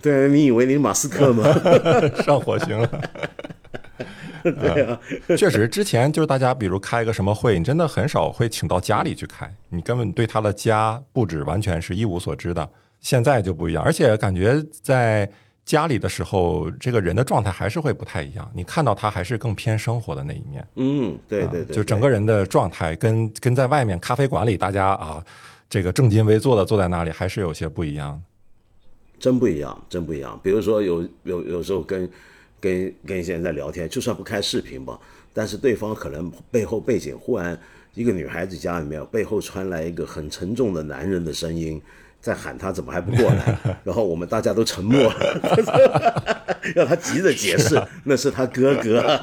[0.02, 1.44] 对，你以为你马斯克吗？
[2.24, 2.90] 上火星了。
[4.44, 5.00] 对啊，
[5.38, 12.70] 确实，之前就是大家比如开个什么会，你真的很少会请到家里去开，你根本对他的家布置完全是一无所知的。
[13.00, 15.30] 现在就不一样，而且感觉在
[15.66, 18.52] 家里的时候，这个人的状态还是会不太一样。
[18.56, 20.68] 你看到他还是更偏生活的那一面。
[20.76, 25.24] 嗯，对对对，就整个人的状态跟跟在外面咖啡馆里大家啊，
[25.70, 28.20] 这个正襟危坐的坐在那里，还是有些不一样。
[29.20, 30.40] 真不一样，真不一样。
[30.42, 32.10] 比如说有有有时候跟
[32.60, 35.00] 跟跟一些人在聊天，就算不开视频吧，
[35.34, 37.56] 但是对方可能背后背景忽然
[37.94, 41.80] 一个女孩子家里面背后传来一个很沉重的男人的声音。
[42.22, 43.58] 在喊他怎么还不过来？
[43.84, 46.36] 然后我们大家都沉默了，
[46.76, 49.20] 让他急着解释，那是他哥哥。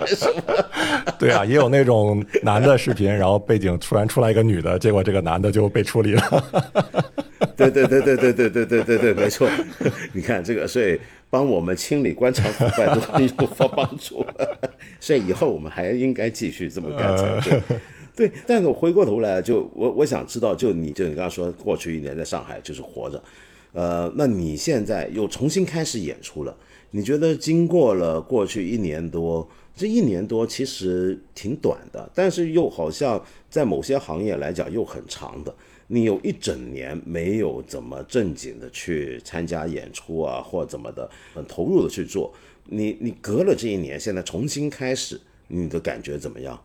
[1.18, 6.44] 对啊，也有那种男的视频，然后背景突然出来一个女的，结果这个男的就被处理了。
[7.56, 9.48] 对对对对对对对对对对，没错。
[10.12, 10.98] 你看这个，所以
[11.30, 14.24] 帮我们清理官场腐败都很有帮助。
[15.00, 17.60] 所以以后我们还应该继续这么干才对。
[18.16, 23.22] 对，但是我回过头来，就我我想知道，就你就你刚刚说过去一年在上海就是活着，
[23.72, 26.56] 呃，那你现在又重新开始演出了，
[26.92, 35.54] 你觉得经过了过去一年多，这一年多其实挺短的，但是又好像在某些行业来讲又很长的，
[35.88, 42.32] 你有一整年没有怎么正经的去参加演出啊，或怎么的，很投入的去做，
[42.64, 46.58] 你你隔了这一年，现在重新开始，你的感觉怎么样？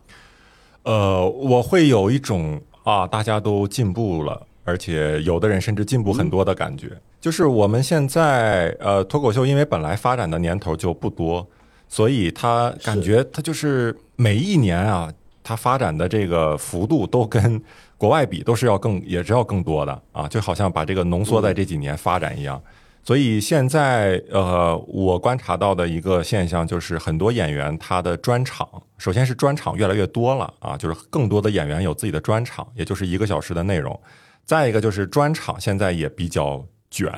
[0.84, 6.90] 呃，我会有一种啊，大家都进步了，而且有的人甚至进步很多的感觉。
[7.20, 11.46] 就是我们现在呃，脱口秀因为本来发展的年头就不多，
[11.88, 15.12] 所以它感觉它就是每一年啊，
[15.44, 17.62] 它发展的这个幅度都跟
[17.96, 22.60] 国外比都是要更也是要更多的啊，就好像把这个浓缩在这几年发展一样。
[23.04, 34.00] 所以现在，呃，我观察到的一个现象就是，很多演员他的专场，首先是专场越来越多了啊，就是更多的演员有自己的专场，也就是一个小时的内容。
[34.44, 37.12] 再一个就是专场现在也比较卷，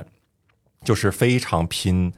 [0.83, 2.11] 就是非常拼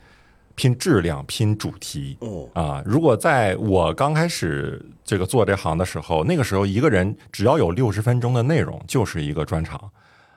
[0.55, 2.17] 拼质量、拼主题。
[2.21, 9.91] 哦啊，如果在我刚开始这个做这行的时候，那个时候一个人只要有六十分钟的内容，就是一个专场。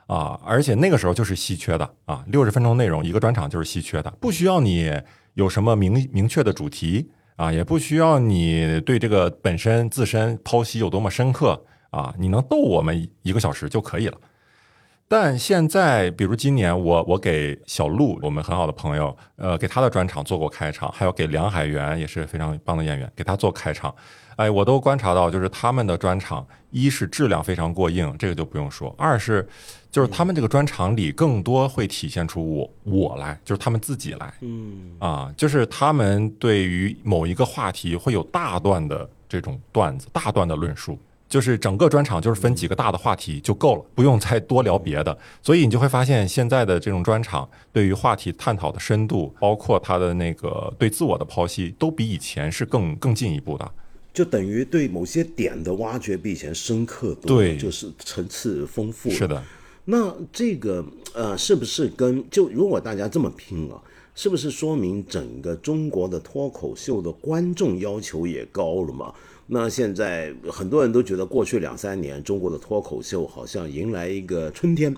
[0.10, 4.92] 啊，而且那个时候就是稀缺的啊，六十分钟内容一个专场就是稀缺的，不需要你
[5.36, 14.18] 有什么明明确的主题啊，也不需要你对这个本身自身剖析有多么深刻啊，你能逗我们一个小时就可以了。
[15.08, 23.94] 但现在，比如今年我我给小鹿，我们很好的朋友，呃，给他的专场做过开场，还有给梁海源也是非常棒的演员，给他做开场，
[24.40, 29.46] 哎，我都观察到，就是他们的专场，一是质量非常过硬，这个就不用说；二是
[29.92, 40.98] 就是他们这个专场里更多会体现出我我来，就是他们自己来，嗯啊，就是他们对于某一个话题会有大段的这种段子，大段的论述。
[41.28, 45.16] 就是整个专场就是分几个大的话题就够了，不用再多聊别的。
[45.44, 53.72] 所以你就会发现，现在的这种专场对于话题探讨的深度，包括他的那个对自我的剖析，都比以前是更更进一步的。
[54.14, 59.10] 就等于对某些点的挖掘比以前深刻多，对就是层次丰富。
[59.10, 59.44] 是的，
[59.86, 63.82] 那这个呃，是不是跟就如果大家这么拼啊，
[64.16, 69.14] 是不是说明整个中国的脱口秀的观众要求也高了嘛？
[69.48, 74.96] 那现在很多人都觉得过去两三年中国的脱口秀好像迎来一个春天，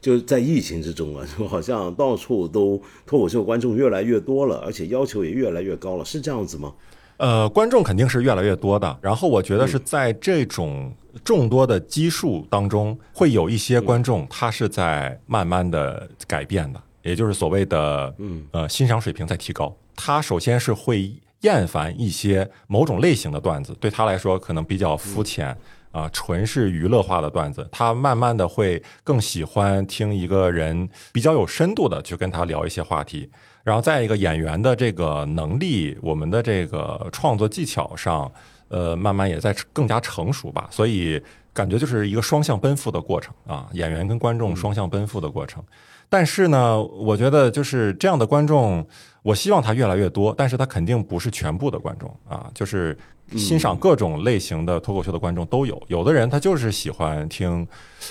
[0.00, 6.72] 就是在疫情之中啊， 就好像到处都脱口秀观众越来越多了，而且要求也越来越高了，是这样子吗？
[7.18, 8.98] 呃，观众肯定是越来越多的。
[9.00, 19.74] 然后我觉得是在这种众多的基数当中，会有一些观众他是在慢慢的改变的，也就是所谓的嗯呃欣赏水平在提高。
[19.94, 25.56] 他首先是会厌烦一些某种类型的段子，对他来说可能比较肤浅
[25.92, 27.68] 啊、纯是娱乐化的段子。
[27.70, 33.30] 他慢慢的会更喜欢听一个人比较有深度的去跟他聊一些话题。
[33.62, 38.30] 然后再一个演员的这个能力，我们的这个创作技巧上，
[38.68, 40.68] 呃，慢慢也在更加成熟吧。
[40.70, 41.22] 所以
[41.52, 45.62] 感觉就是一个双向奔赴的过程啊，演员跟观众双向奔赴的过程。
[46.08, 48.86] 但是呢，我觉得就是这样的观众，
[49.22, 52.96] 我希望他越来越多，但是他肯定不是全部的观众啊，就是
[53.36, 55.80] 欣赏各种类型的脱口秀的观众都有。
[55.88, 57.66] 有的人他就是喜欢听，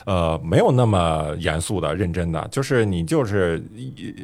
[0.05, 3.63] 呃，没有那么严肃的、认真的，就是你就是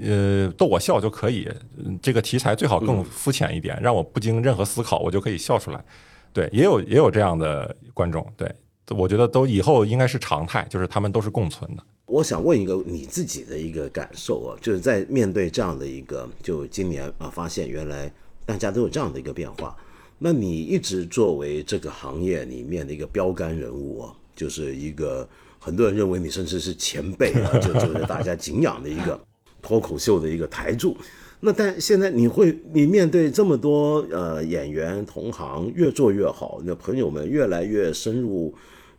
[0.04, 1.48] 呃逗我笑就可以。
[1.78, 5.84] 嗯这个题材最好更肤浅一点，让我不经任何思考，我就可以笑出来。
[6.32, 8.50] 对，也有也有这样的观众，对
[8.90, 11.84] 我觉得都以后应该是常态，就是他们都是共存的。
[12.06, 18.10] 我想问一个你自己的一个感受啊，就是在面对这样的一个，就今年啊，发现原来
[18.46, 19.76] 大家都有这样的一个变化。
[20.20, 25.28] 那你一直作为这个行业里面的一个标杆人物啊，就是一个
[25.60, 29.20] 很多人认为你甚至是前辈啊，就就是大家敬仰的一个
[29.62, 30.98] 脱口秀的一个台柱。
[31.40, 38.52] 那但现在你会，你面对这么多呃演员同行越做越好，那朋友们越来越深入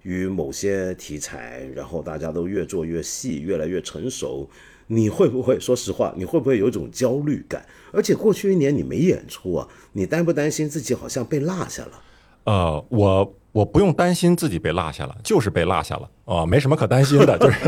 [0.03, 4.49] 于某些题材，然后大家都越做越细，越来越成熟，
[4.87, 7.65] 你会不会说实话，你会不会有一种焦虑感？
[7.93, 11.93] 而且过去一年你没演出啊，你担不担心自己好像被落下了？
[12.45, 17.59] 呃，我我不用担心自己被落下了，就是被落下了啊，没什么可担心的，就是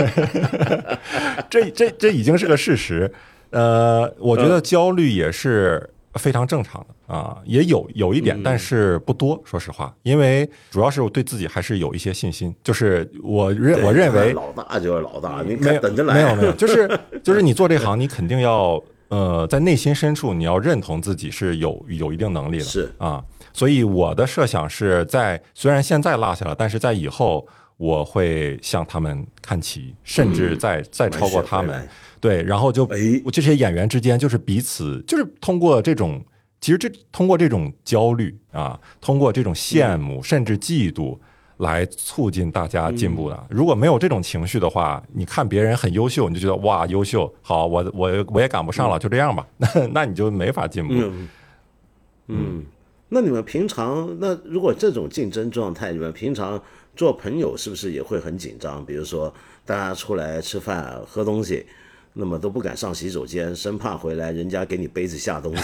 [1.51, 3.13] 这这这已经是个事实。
[3.51, 9.41] 呃，我觉得焦虑也是非常正常的啊，也有有一点，但是不多。
[9.45, 23.23] 说实话，因为主要是我对自己还是有一些信心，就是我认我认为老大就是老大，你没有等着来，没有没有， 就是就是你做这行，你肯定要呃，在内心深处你要认同自己是有有一定能力的，是啊。
[23.53, 27.47] 所以我的设想是在虽然现在落下了，但是在以后
[27.77, 31.89] 我会向他们看齐，甚至再再超过他们。
[32.21, 32.99] 对，然后就哎
[33.33, 36.23] 这些演员之间就是彼此就是通过这种，
[36.61, 41.19] 其实这通过这种焦虑啊，通过这种羡慕甚至嫉妒
[41.57, 43.47] 来促进大家进步的。
[43.49, 50.93] 如果没有这种情绪的话，你看别人很优秀，你就觉得哇优秀，好，我我我也赶不上了，就这样吧，那 那你就没法进步。
[50.95, 51.29] 嗯
[52.29, 52.65] 嗯，
[53.09, 56.63] 那你们平常那如果这种竞争状态，你们平常
[56.95, 58.85] 做朋友是不是也会很紧张？
[58.85, 59.33] 比如说
[59.65, 61.65] 大家出来吃饭喝东西。
[62.13, 65.63] 那么都不敢上洗手间，生怕回来人家给你杯子下东西。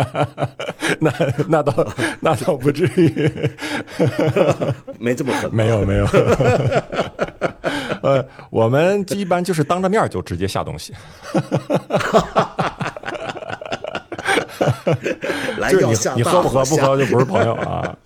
[1.00, 1.12] 那
[1.48, 1.86] 那倒
[2.20, 3.30] 那倒不至于，
[4.98, 5.54] 没这么狠。
[5.54, 6.06] 没有没有。
[8.02, 10.94] 呃，我们一般就是当着面就直接下东西。
[15.58, 17.96] 来 就是要下你你喝不喝不喝就不是朋友啊。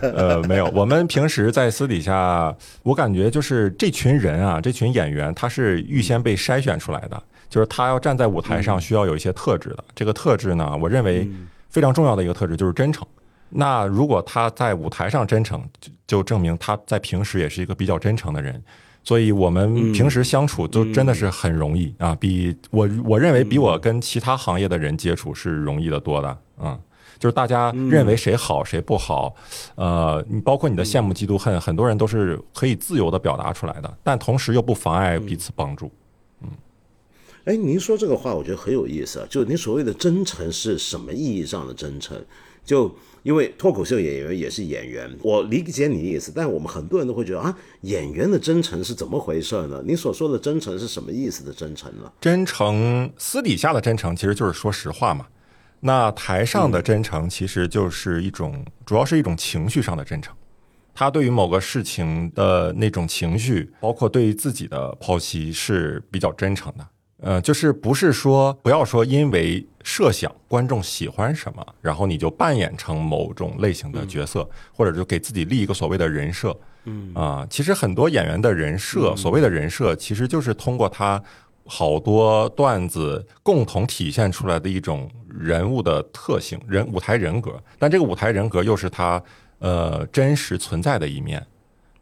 [0.00, 9.84] 呃，没有，我们平时在私底下，我感觉就是这群人啊，这群演员，他是预先被筛选出来的，就是他要站在舞台上需要有一些特质的。
[9.94, 11.28] 这个特质呢，我认为
[11.70, 13.06] 非常重要的一个特质就是真诚。
[13.48, 18.62] 那如果他在舞台上真诚，就就证明他在平时也是一个比较真诚的人。
[19.06, 26.76] 所以我们平时相处都真的是很容易啊，比我我认为比我跟其他行业的人接触是容易的多的，嗯，
[27.16, 29.32] 就是大家认为谁好谁不好，
[29.76, 35.88] 呃，你包括你的羡慕嫉妒恨，很多人都是可以自由的表达出来的，但同时又不妨碍彼此帮助。
[36.42, 36.48] 嗯
[37.44, 39.26] 哎，您说这个话，我觉得很有意思啊。
[39.30, 42.20] 就您所谓的真诚是什么意义上的真诚？
[42.64, 42.92] 就
[43.26, 49.82] 因为脱口秀演员也是演员，我理解你的意思，但我们很多人都会觉得啊，演员的真诚是怎么回事呢？
[49.84, 52.12] 你所说的真诚是什么意思的真诚呢？
[52.20, 55.26] 真诚，私底下的真诚其实就是说实话嘛。
[55.80, 60.32] 那台上的真诚其实就是一种，主要是一种情绪上的真诚。
[60.94, 66.86] 他对于某个事情的那种情绪，包括对于自己的剖析是比较真诚的。
[67.20, 76.56] 呃，就是不是说不要说因为设想观众喜欢什么，然后你就扮演成某种类型的角色，或者就给自己立一个所谓的人设。
[76.84, 81.20] 嗯啊、其实很多演员的人设，所谓的人设，其实就是通过他
[81.64, 87.60] 好多段子共同体现出来的一种人物的特性，人舞台人格。
[87.78, 89.20] 但这个舞台人格又是他
[89.58, 91.44] 呃真实存在的一面，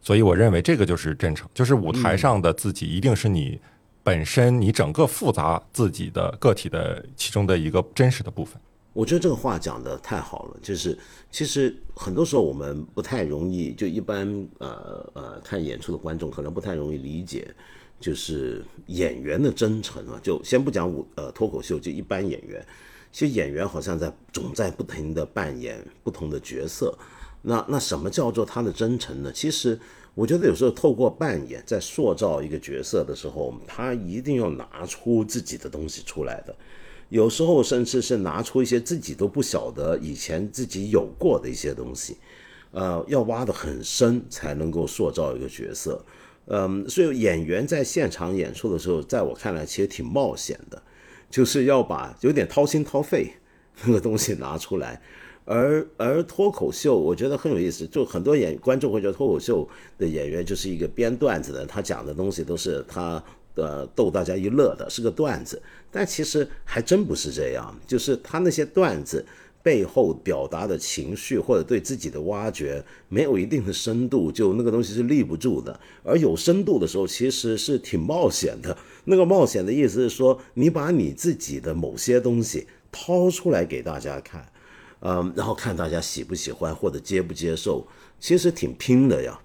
[0.01, 3.59] 所以我认为这个就是真诚，就是舞台上的自己一定是你
[4.05, 8.61] 本身你整个复杂自己的个体的其中的一个真实的部分。
[8.93, 10.95] 我觉得这个话讲的太好了，就是
[11.31, 17.47] 其实很多时候我们不太容易，就一般呃呃看演出的观众可能不太容易理解，
[17.99, 20.19] 就是演员的真诚啊。
[20.21, 22.63] 就先不讲舞呃脱口秀，就一般演员，
[23.11, 26.95] 其实演员好像在总在不停的扮演不同的角色。
[27.41, 29.31] 那那什么叫做他的真诚呢？
[29.33, 29.79] 其实
[30.15, 36.55] 我觉得有时候透过扮演，在塑造一个角色的时候，他一定要拿出自己的东西出来的。
[37.09, 42.17] 有时候甚至是拿出一些自己都不晓得以前自己有过的一些东西，
[42.71, 46.03] 呃，要挖得很深才能够塑造一个角色。
[46.47, 50.81] 嗯，所以演员在现场演出的时候，在我看来其实挺冒险的，
[51.29, 53.33] 就是要把有点掏心掏肺
[53.83, 55.01] 那个东西拿出来。
[55.45, 59.67] 而而脱口秀，我觉得很有意思，就很多演观众会觉得脱口秀
[59.97, 63.23] 的演员就是一个编段子的，他讲的东西都是他
[63.53, 65.61] 呃逗大家一乐的，是个段子。
[65.91, 69.23] 但其实还真不是这样，就是他那些段子
[69.61, 75.79] 背后表达的情绪或者对自己的挖掘没有一定的深度，就那个东西是立不住的。
[76.03, 78.75] 而有深度的时候，其实是挺冒险的。
[79.05, 84.43] 那个冒险的意思是说，你把你自己的某些东西掏出来给大家看。
[85.07, 87.85] 嗯，然后看大家喜不喜欢或者接不接受，
[88.19, 89.39] 其实挺拼的呀。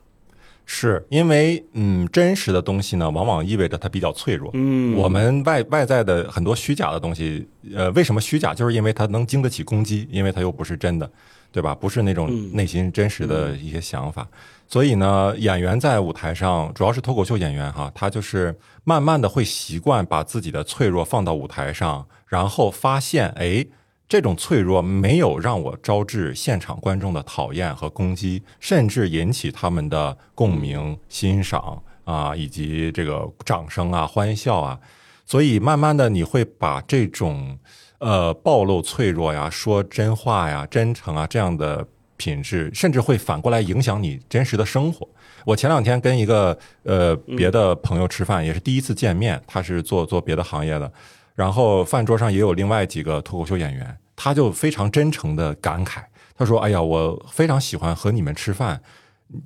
[0.64, 4.50] 是因为，嗯，真实的东西呢，往往意味着它比较脆弱。
[4.54, 8.54] 嗯，我们外外在的很多虚假的东西，呃，为什么虚假？
[8.54, 11.10] 就是因为它能经得起攻击，因为它又不是真的，
[11.52, 11.74] 对吧？
[11.74, 14.26] 不是那种内心真实的一些想法。
[14.66, 23.66] 所以呢，演员在舞台上，主要是脱口秀演员哈，他就是慢慢的会习惯把自己的脆弱放到舞台上，然后发现，哎。
[24.10, 34.80] 这种脆弱没有让我招致现场观众的讨厌和攻击，甚至引起他们的共鸣、欣赏啊，以及这个掌声啊、欢笑啊。
[35.24, 37.56] 所以慢慢的，你会把这种
[37.98, 41.86] 呃暴露脆弱呀、说真话呀、真诚啊这样的
[42.16, 45.08] 品质，甚至会反过来影响你真实的生活。
[45.46, 50.92] 我前两天跟一个呃别的朋友吃饭，也是第一次见面，他是做做别的行业的。
[51.34, 56.02] 然后饭桌上也有另外几个脱口秀演员，他就非常真诚的感慨，
[56.36, 58.80] 他说：“哎呀，我非常喜欢和你们吃饭，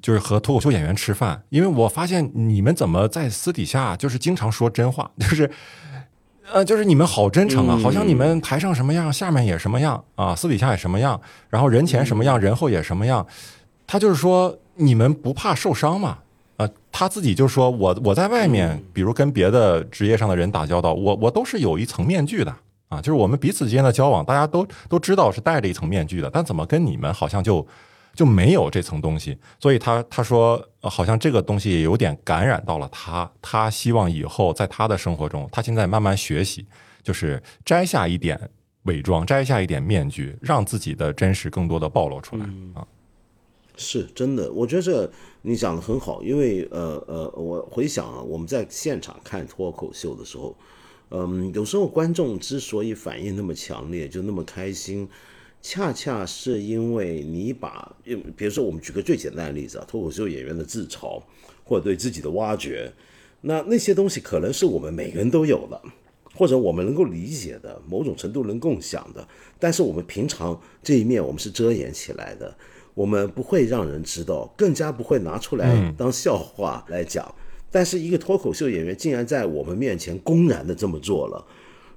[0.02, 5.50] 就是和脱口秀演员吃饭，因为我发现你们怎么在私底下就是经常说真话，就是，
[6.52, 13.26] 呃，就是你们好真诚啊，好像你们台上什么样，下面也什么样啊，私底下也什么样，然后人前什么样，人后也什么样。
[13.86, 16.18] 他就是说，你们不怕受伤吗？”
[16.56, 22.56] 呃，他自己就说：“我我在外面，比如跟别的职业上的人打交道，我我都是有一层面具的
[22.88, 26.30] 啊，就是我们彼此之间的交往，大家都都知道是戴着一层面具的。
[26.30, 27.66] 但怎么跟你们好像就
[28.14, 29.36] 就没有这层东西？
[29.58, 33.28] 所以他他说，好像这个东西也有点感染到了他。
[33.42, 36.64] 他希望以后在他的生活中，他现在慢慢学习，
[37.02, 38.38] 就是摘下一点
[38.84, 42.44] 伪装，摘下一点面具，让自己的真实更多的暴露出来
[42.74, 42.86] 啊。
[43.76, 45.10] 是真的，我觉得这
[45.42, 50.56] 你讲的很好，因为呃呃，我回想啊，我们在现场看脱口秀的时候，
[51.10, 55.08] 嗯，有时候观众之所以反应那么强烈，就那么开心，
[55.60, 57.96] 恰恰是因为你把，
[58.36, 61.20] 比如说我们举个最简单的例子啊，脱口秀演员的自嘲
[61.64, 62.92] 或者对自己的挖掘，
[63.40, 65.82] 那那些东西可能是我们每个人都有的，
[66.34, 69.26] 或者我们能够理解的，某种程度能共享的，
[69.58, 72.56] 但是我们平常这一面我们是遮掩起来的。
[72.94, 77.34] 我们不会让人知道，更加不会拿出来当笑话来讲。
[77.70, 81.44] 但是一个脱口秀演员竟然在我们面前公然的这么做了，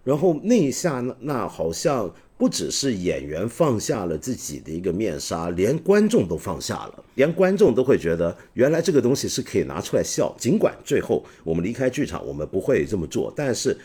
[0.03, 10.35] 然后那一下，那那好像不只是演员放下了自己的一个面纱，连观众都放下了，连观众都会觉得原来这个东西是可以拿出来笑。
[10.39, 13.77] 尽管最后我们离开剧场，我们不会这么做，但是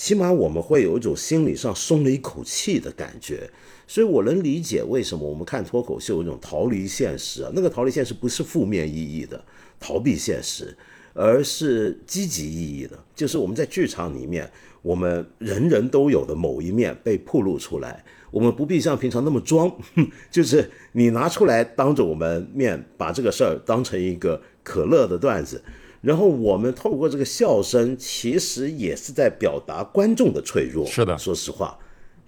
[0.00, 3.50] 起码我们会有一种心理上松了一口气的感觉。
[3.86, 9.44] 所以我能理解为什么我们看脱口秀有一种逃离现实啊，那个逃离现实不是负面意义的
[9.78, 10.74] 逃避现实，
[11.12, 19.70] 而是积极意义的，就是我们在剧场里面，我们人人都有的某一面被暴露出来，我们不必像平常那么装，
[20.32, 25.62] 就是你拿出来当着我们面把这个事儿当成一个可乐的段子，
[26.00, 30.86] 然后我们透过这个笑声，其实也是在表达观众的脆弱。
[30.86, 31.78] 是的，说实话，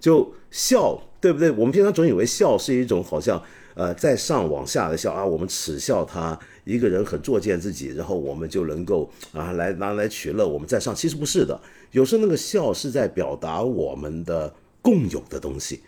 [0.00, 1.02] 就笑。
[1.22, 1.48] 对不对？
[1.52, 3.40] 我们平常总以为笑是一种好像，
[3.74, 10.92] 呃，在上往下的笑啊，我们耻笑他一个人很作践自己，然后我们就能够啊来拿来取乐，我们在上。
[10.92, 11.60] 其实不是的，
[11.92, 14.52] 有时候那个笑是在表达我们的
[14.82, 15.82] 共有的东西。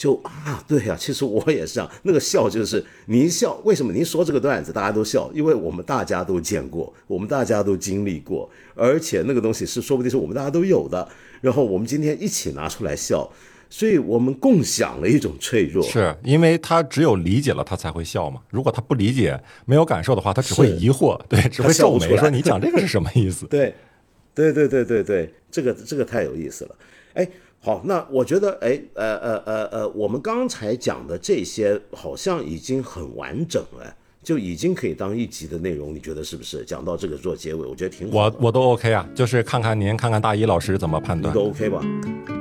[0.00, 1.90] 就啊，对呀，其实我也是这样。
[2.04, 5.30] 那个笑就是你一笑，为什么您说这个段子大家都笑？
[5.34, 11.06] 因为我们大家都见过，我们大家都经历过，而且那个东西是说不定是我们大家都有的。
[11.42, 13.30] 然后我们今天一起拿出来笑。
[13.72, 18.40] 所以我们共享了一种脆弱，是因为他只有理解了，他才会笑嘛。
[18.50, 23.72] 如果他不理解、没有感受的话，他只会疑惑，对，只会皱眉说：“你讲这个是什么意思？” 对，
[24.34, 26.74] 对，对，对，对，对，这个这个太有意思了。
[27.14, 27.28] 哎，
[27.62, 33.96] 好，那我觉得，哎，呃，呃，呃，呃，我们刚才讲的这些好像已经很完整了。
[34.22, 36.62] 就已经可以当一集的内容，你觉得是不是？
[36.64, 38.18] 讲到这个做结尾，我觉得挺好。
[38.18, 41.34] 我我都 OK 啊，就是看看您，看看大一老师怎么判断。
[41.34, 41.82] 都 OK 吧？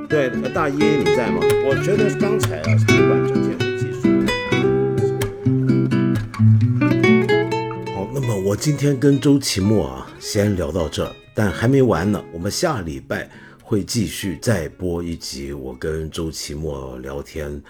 [0.09, 1.39] 对，大一你在吗？
[1.69, 4.09] 我觉得刚才啊，不管整件的技术。
[7.93, 12.21] 好，那么我今天跟周奇墨啊，先聊到这儿，但还没完呢。
[12.33, 13.29] 我们下礼拜
[13.69, 17.61] 会继续再播一集，我跟周奇墨聊天，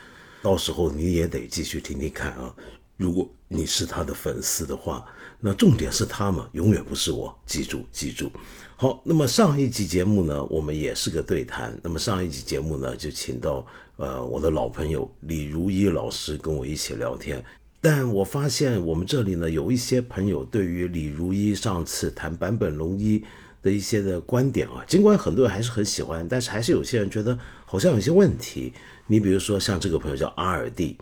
[0.42, 2.56] 到时候你也得继续听听看啊。
[2.96, 5.06] 如果你是他的粉丝的话，
[5.42, 7.38] 那重点是他嘛，永远不是我。
[7.46, 8.32] 记住，记住。
[8.78, 11.78] 好，那么上一集节目呢，我们也是个对谈。
[11.84, 17.44] 那么上一集节目呢，就请到呃我的老朋友李如一老师跟我一起聊天。
[17.82, 23.22] 但我发现我们这里呢，有一些朋友对于李如一上次谈坂本龙一
[23.62, 28.74] 的一些的观点啊，尽管很多人还是很喜欢，但是还是有些人觉得好像有些问题。
[29.08, 30.98] 你比如说像这个朋友叫阿尔蒂。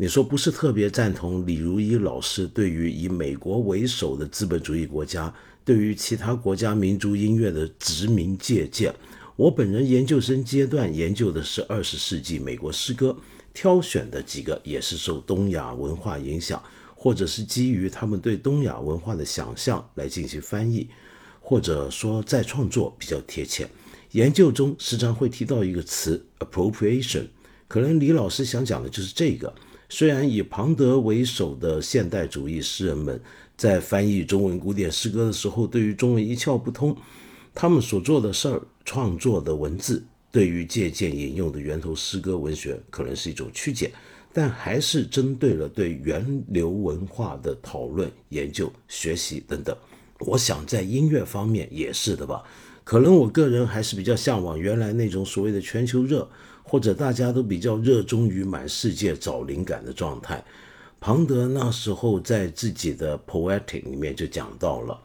[0.00, 5.34] 你说不是特别赞同李如一老师对于以美国为首的资本主义国家
[5.64, 8.94] 对于其他国家民族音乐的殖民借鉴。
[9.34, 13.16] 我本人研究生阶段研究的是二十世纪美国诗歌，
[13.52, 16.62] 挑选的几个也是受东亚文化影响，
[16.94, 20.88] 或者是基于他们对东亚文化的想象来进行翻译，
[21.48, 23.66] 或者说再创作比较贴切。
[24.10, 27.24] 研究中时常会提到一个词 appropriation。
[27.66, 29.50] 可能李老师想讲的就是这个。
[29.88, 33.18] 虽然以庞德为首的现代主义诗人们
[33.56, 36.94] 在翻译中文古典诗歌的时候，对于中文一窍不通，
[37.54, 43.90] 他们所做的事儿、创作的文字，对于借鉴引用的源头诗歌文学，可能是一种曲解，
[44.34, 49.74] 但还是针对了对源流文化的讨论、研究、学习等等。
[50.20, 52.42] 我想在音乐方面也是的吧。
[52.84, 56.28] 可能我个人还是比较向往原来那种所谓的全球热。
[56.70, 60.44] 或者大家都比较热衷于满世界找灵感的状态。
[61.00, 65.00] 庞德那时候在自己的《Poetic》里面就讲到了。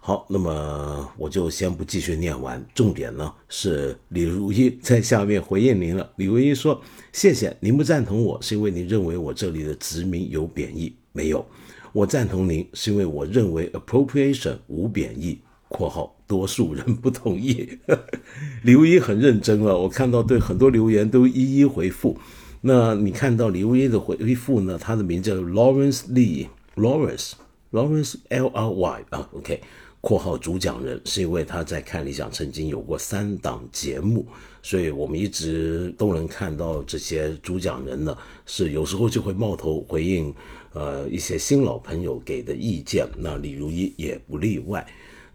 [0.00, 2.60] 好，那么我就先不继续念完。
[2.74, 6.10] 重点呢是李如一在下面回应您了。
[6.16, 6.82] 李如一说
[7.14, 10.92] ：“谢谢您不赞同我，是因为您认为我这里的殖民有贬义？
[11.12, 11.46] 没有，
[11.94, 15.40] 我赞同您是因为我认为 appropriation 无贬义。
[15.74, 17.78] ”（括号）多数人不同意，
[18.62, 19.76] 李如一很认真了。
[19.76, 22.16] 我看到对很多留言都一一回复。
[22.60, 24.78] 那你看到李如一的回复呢？
[24.78, 29.60] 他的名叫 Lawrence Lee，Lawrence，Lawrence L R Y 啊，OK，
[30.00, 34.24] 括号主讲人是因为他在看理想曾经有过三档节目，
[34.62, 38.16] 所以我们一直都能看到这些主讲人呢，
[38.46, 40.32] 是有时候就会冒头回应
[40.74, 43.08] 呃一些新老朋友给的意见。
[43.16, 44.86] 那李如一也不例外。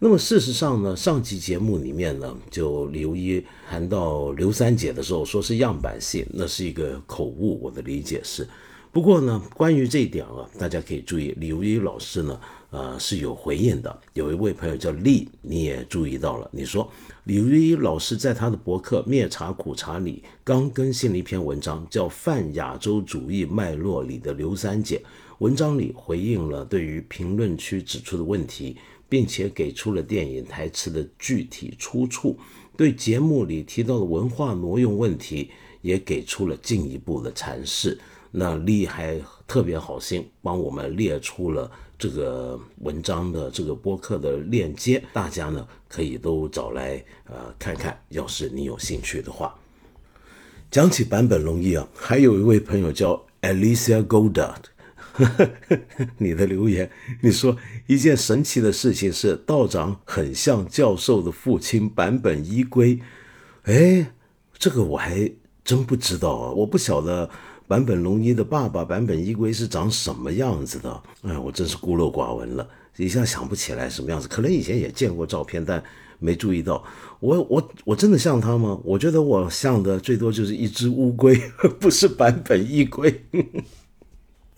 [0.01, 8.47] 那么事实上呢，上期节目里面呢，就李如一谈到刘三姐的时候，说是样板戏，那是一个口误，我的理解是。
[8.91, 12.39] 不过呢，关于这一点啊，大家可以注意，李如一老师呢，
[12.71, 13.99] 呃，是有回应的。
[14.13, 16.89] 有一位朋友叫丽，你也注意到了，你说
[17.25, 24.97] 李如一老师在他的博客《灭茶苦茶》里刚更新了一篇文章，叫《泛亚洲主义脉络里的刘三姐》，
[25.39, 28.77] 文章里回应了对于评论区指出的问题。
[29.11, 32.37] 并且给出了电影台词的具体出处，
[32.77, 35.49] 对节目里提到的文化挪用问题
[35.81, 37.99] 也给出了进一步的阐释。
[38.29, 47.99] 那厉害，特别好心帮我们列出了这个文章的这个播客的链接，大家呢可以都找来呃看看。
[48.09, 49.55] 要是你有兴趣的话，
[50.69, 54.68] 讲起版本龙一啊，还有一位朋友叫 Alicia Goddard。
[56.17, 56.89] 你的留言，
[57.21, 57.55] 你说
[57.87, 62.99] 一件神奇的事情是道长很像教授的父亲坂本一归，
[63.63, 64.11] 哎，
[64.57, 65.31] 这个我还
[65.63, 67.29] 真不知道啊，我不晓得
[67.67, 72.67] 坂本龙一的爸爸坂本一归是长什么样子的，哎，我真是孤陋寡闻了，
[72.97, 75.83] 一下想不起来什么样子，可能以前也见过照片，但
[76.17, 76.83] 没注意到。
[77.19, 78.79] 我我我真的像他吗？
[78.83, 81.35] 我觉得我像的最多就是一只乌龟，
[81.79, 83.23] 不是坂本一归。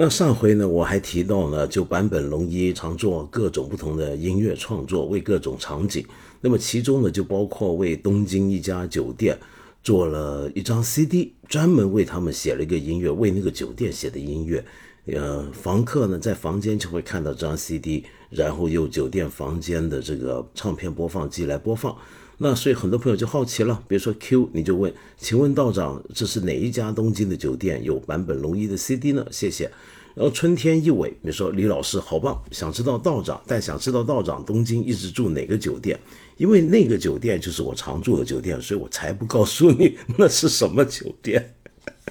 [0.03, 6.03] 那上回呢，我还提到呢，就坂本龙一常做各种不同的音乐创作，为各种场景。
[6.41, 9.37] 那么其中呢，就包括为东京一家酒店
[9.83, 14.65] 做了一张 CD，专门为他们写了一个音乐，为那个酒店写的音乐。
[15.05, 21.95] 呃，房客呢在房间就会看到这张 CD，然后用酒店房间的这个唱片播放机来播放。
[22.43, 29.23] 那所以很多朋友就好奇了，比如说 Q，你就问，请问道长，这是哪一家东京的酒店有版本龙一的 CD 呢？
[29.29, 29.69] 谢谢。
[30.15, 35.99] 然后春天一尾，你说李老师好棒，想知道道长，但想知道道长东京一直住哪个酒店，
[36.37, 41.53] 因为那个酒店就是我常住的酒店，所以我才不告诉你那是什么酒店。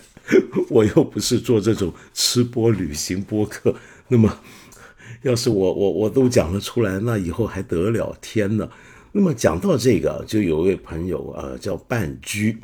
[0.70, 3.74] 我又不是做这种吃播旅行播客，
[4.06, 4.38] 那么
[5.22, 8.70] 要是我我我都讲了出来，那以后还得了天呢？
[9.12, 12.56] 那么讲到这个，就有一位朋友啊，叫半居。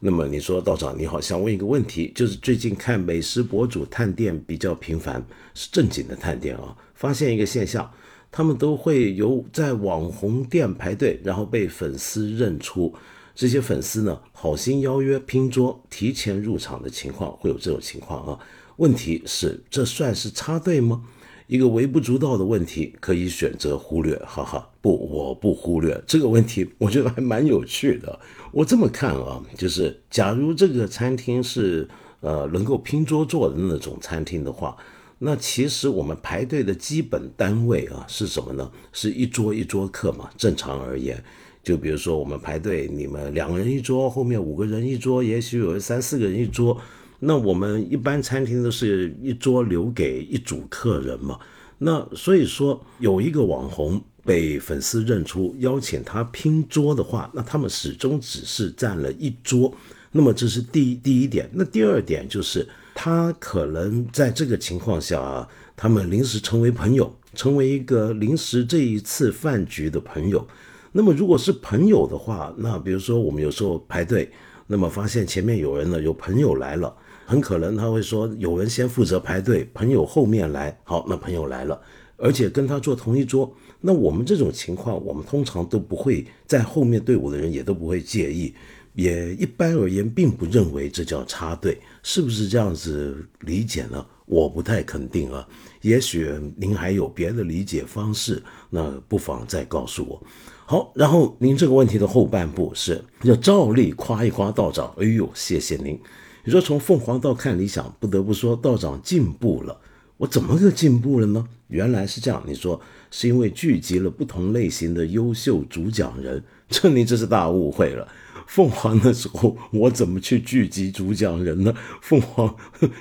[0.00, 5.24] 那么你说道长你好，想问一个问题，就是最近看美食博主探店比较频繁，
[5.54, 7.90] 是正经的探店啊，发现一个现象，
[8.30, 12.92] 他们都会有在网红店排队，然后被粉丝认出，
[13.34, 18.38] 这些粉丝呢好心邀约拼桌，提前入场的情况会有这种情况啊？
[18.76, 21.02] 问题是这算是插队吗？
[21.46, 28.18] 一个微不足道的问题，可以选择忽略，哈哈，不，我不忽略这个问题，我觉得还蛮有趣的。
[28.50, 31.86] 我这么看啊，就是假如这个餐厅是
[32.20, 34.74] 呃能够拼桌坐的那种餐厅的话，
[35.18, 38.70] 那其实我们排队的基本单位啊是什么呢？
[38.92, 40.30] 是一桌一桌客嘛。
[40.38, 41.22] 正常而言，
[41.62, 46.80] 就比如说我们排队，你们两个人一桌，后面五个人一桌，也许有三四个人一桌。
[47.26, 51.38] 那我们一般餐厅都是一桌留给一组客人嘛，
[51.78, 59.74] 那所以说有一个网红被粉丝认出，邀请他拼桌的话，那他们始终只是占了一桌，
[60.12, 61.48] 那么这是第第一点。
[61.52, 70.46] 那第二点就是他可能在这个情况下啊，他们临时成为朋友，成为一个临时这一次饭局的朋友。
[70.92, 74.30] 那么如果是朋友的话，那比如说我们有时候排队。
[74.66, 76.96] 那么发现前面有人呢，有朋友来了，
[77.26, 81.80] 很可能他会说有人先负责排队，朋友后面来，好，那朋友来了，
[82.16, 88.54] 而且跟他坐同一桌，那我们这种情况，我们通常都不会在后面队伍的人也都不会介意，
[88.94, 94.04] 也一般而言并不认为这叫插队，是不是这样子理解呢？
[94.26, 95.46] 我不太肯定啊，
[95.82, 100.22] 也许您还有别的理解方式，那不妨再告诉我。
[100.64, 104.94] 好，然后您这个问题的后半部是要照例夸一夸道长。
[104.98, 106.00] 哎呦，谢谢您。
[106.44, 109.78] 你说从凤凰到看理想，不得不说道长进步了。
[110.18, 111.48] 我怎么个进步了呢？
[111.68, 112.80] 原来是这样，你说
[113.10, 118.06] 是因为聚集了不同类型的优秀主讲人，这您这是大误会了。
[118.46, 121.74] 凤凰的时候，我怎么去聚集主讲人呢？
[122.02, 122.54] 凤凰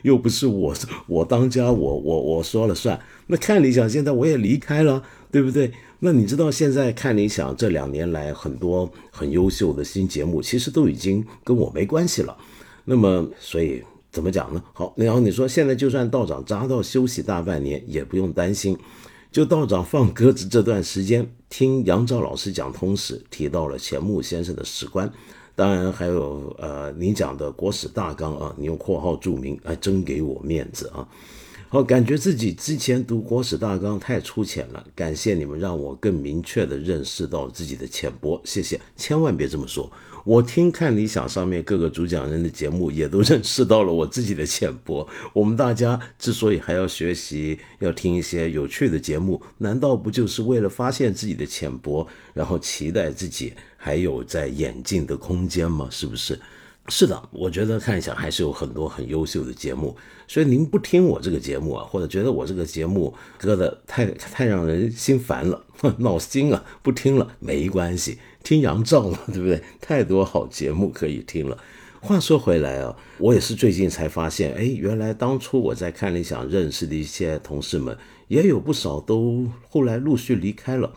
[0.04, 0.74] 又不是我，
[1.06, 2.98] 我当家，我我我说了算。
[3.28, 5.72] 那看理想现在我也离开了，对不对？
[6.00, 12.38] 那你知道现在看理想这两年来很多很优秀的新节目，其实都已经跟我没关系了。
[12.86, 14.64] 那么所以怎么讲呢？
[14.74, 18.78] 好，然后你说现在就算道长扎到休息大半年，也不用担心。
[19.32, 25.12] 就道长放鸽子这段时间，听杨照老师讲通史，提到了钱穆先生的史观。
[25.56, 31.08] 当然还有呃，你讲的国史大纲啊，你用括号注明，还真给我面子啊！
[31.70, 39.92] 好，感觉自己之前读国史大纲太粗浅了，感谢你们让我更明确的认识到自己的浅薄，谢谢，千万别这么说。
[40.24, 45.08] 我听看理想上面各个主讲人的节目，也都认识到了我自己的浅薄。
[45.34, 55.88] 我们大家之所以还要学习，要听一些有趣的节目，难道不就是为了发现自己的浅薄，然后期待自己还有在演进的空间吗？
[55.92, 56.40] 是不是？
[56.90, 59.96] 是的，我觉得看一下还是有很多很优秀的节目。
[60.28, 65.64] 所以您不听我这个节目啊，或者觉得我这个节目搁的太太让人心烦了，
[66.00, 68.20] 闹心啊，不听了没关系。
[68.44, 69.64] 听杨照了， 对不对？
[69.80, 71.58] 太多好节目可以听了。
[72.02, 80.92] 话说回来啊，我也是最近才发现，哎，原来当初我在看理想认识的一些同事们，也有不少都后来陆续离开了。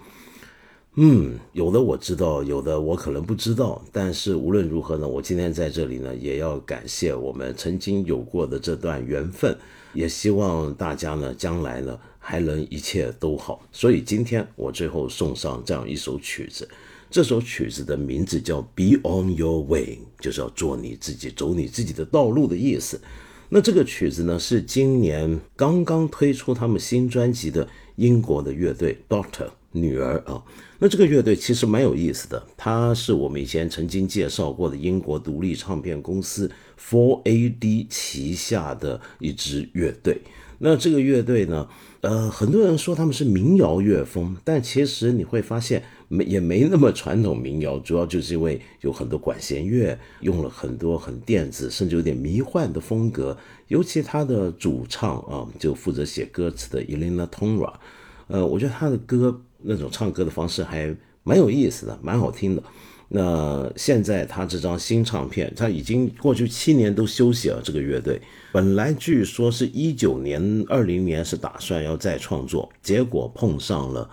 [0.98, 3.84] 嗯，有的我知道，有的我可能不知道。
[3.92, 9.54] 但是无论如何呢，我今天在这里呢，也要感谢我们曾经有过的这段缘分，
[9.92, 13.60] 也希望大家呢，将来呢还能一切都好。
[13.70, 16.66] 所以今天我最后送上这样一首曲子。
[17.10, 22.98] 这首曲子的名字叫《Be on Your Way》，就是要做你自己，走你自己的道路的意思。
[23.50, 30.42] 那这个曲子呢，是今年刚刚推出他们新专辑的英国的乐队 Doctor 女儿啊。
[30.78, 40.20] 那这个乐队其实蛮有意思的，它是我们以前曾经介绍过的英国独立唱片公司 Four AD 旗下的一支乐队。
[40.58, 41.68] 那这个乐队呢，
[42.00, 45.82] 呃，很多人说他们是民谣乐风，但其实你会发现。
[46.08, 53.36] 没也没那么传统民谣，主要就是因为有很多管弦乐，用了很多很电子，甚至有点迷幻的风格。
[53.66, 57.72] 尤其他的主唱啊，就负责写歌词的 Elena Tonra，
[58.28, 60.94] 呃，我觉得他的歌那种唱歌的方式还
[61.24, 62.62] 蛮有意思的，蛮好听的。
[63.08, 67.60] 那现在他这张新唱片，他已经过去七年都休息了。
[67.62, 68.20] 这个乐队
[68.52, 74.08] 本来据说是一九年、二零年是打算要再创作，结果碰上了。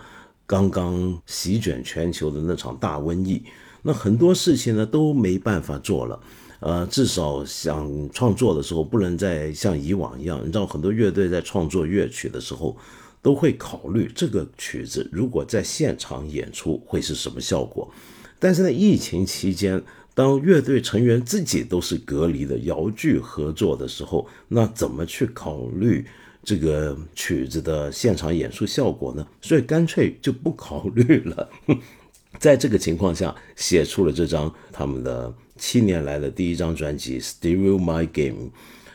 [0.46, 3.42] 刚刚席卷全球的那场大瘟疫，
[3.82, 6.20] 那很多事情呢都没办法做了。
[6.60, 10.38] 呃，至少想创作的时候，不能再像以往一样。
[10.40, 12.76] 你知道，很多乐队在创作乐曲的时候，
[13.24, 17.90] 都会考虑这个曲子如果在现场演出会是什么效果。
[18.38, 26.04] 但是在疫情期间，当乐队成员自己都是隔离的，遥距合作的时候，那怎么去考虑？
[26.42, 31.48] 这个曲子的现场演出效果呢，所以干脆就不考虑了。
[32.38, 38.48] 在这个情况下，写出了这张他们的七年来的第一张专辑《Stereo My Game》。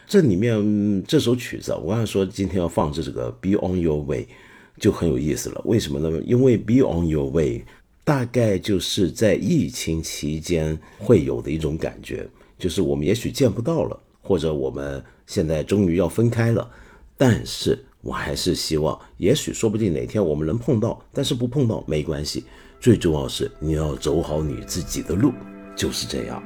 [0.09, 4.23] 这里面这首曲子，我刚才说今天要放这个《Be On Your Way》，
[4.81, 5.61] 就很有意思了。
[5.65, 6.19] 为什么呢？
[6.25, 7.59] 因为《Be On Your Way》
[8.03, 16.67] 大概就是在疫情期间会有的一种感觉，就是我们也许见不到了，或者我们现在终于要分开了。
[17.15, 22.45] 但是我还是希望，也许说不定哪天我们能碰到，但是不碰到没关系。
[22.79, 25.31] 最重要是你要走好你自己的路，
[25.75, 26.41] 就是这样。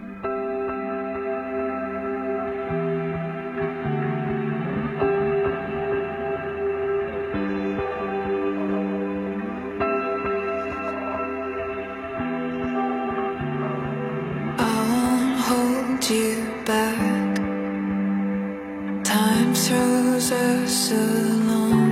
[20.74, 21.92] So long,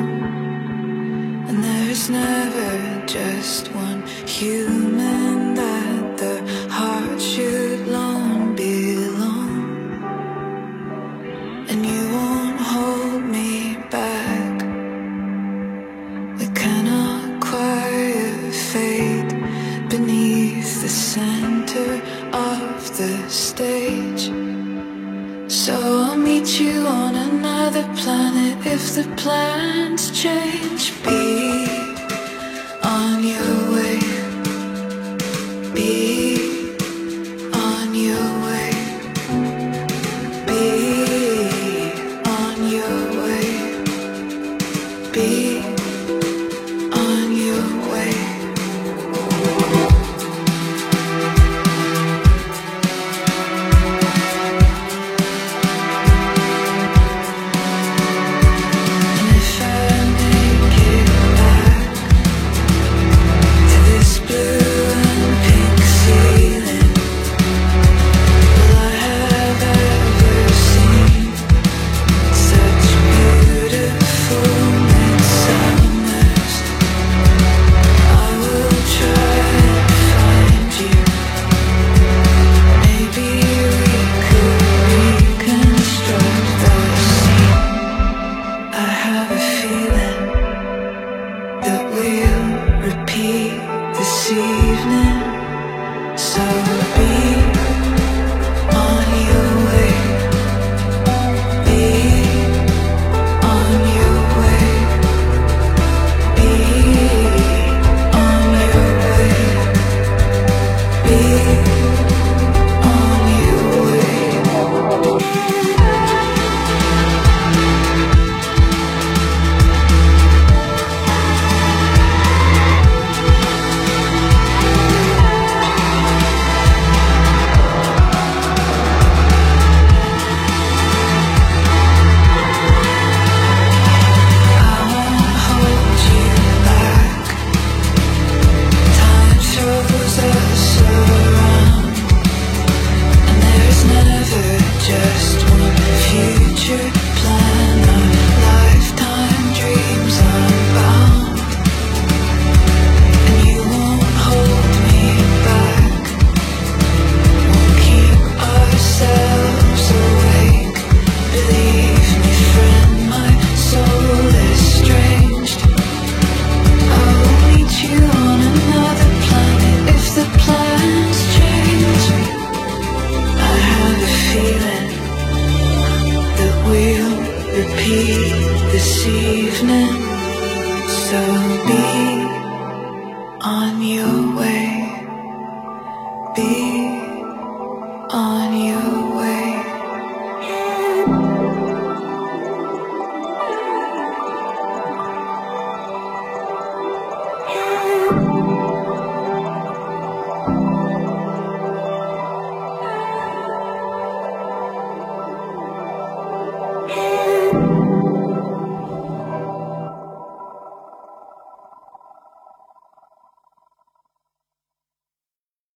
[1.48, 4.81] and there's never just one human.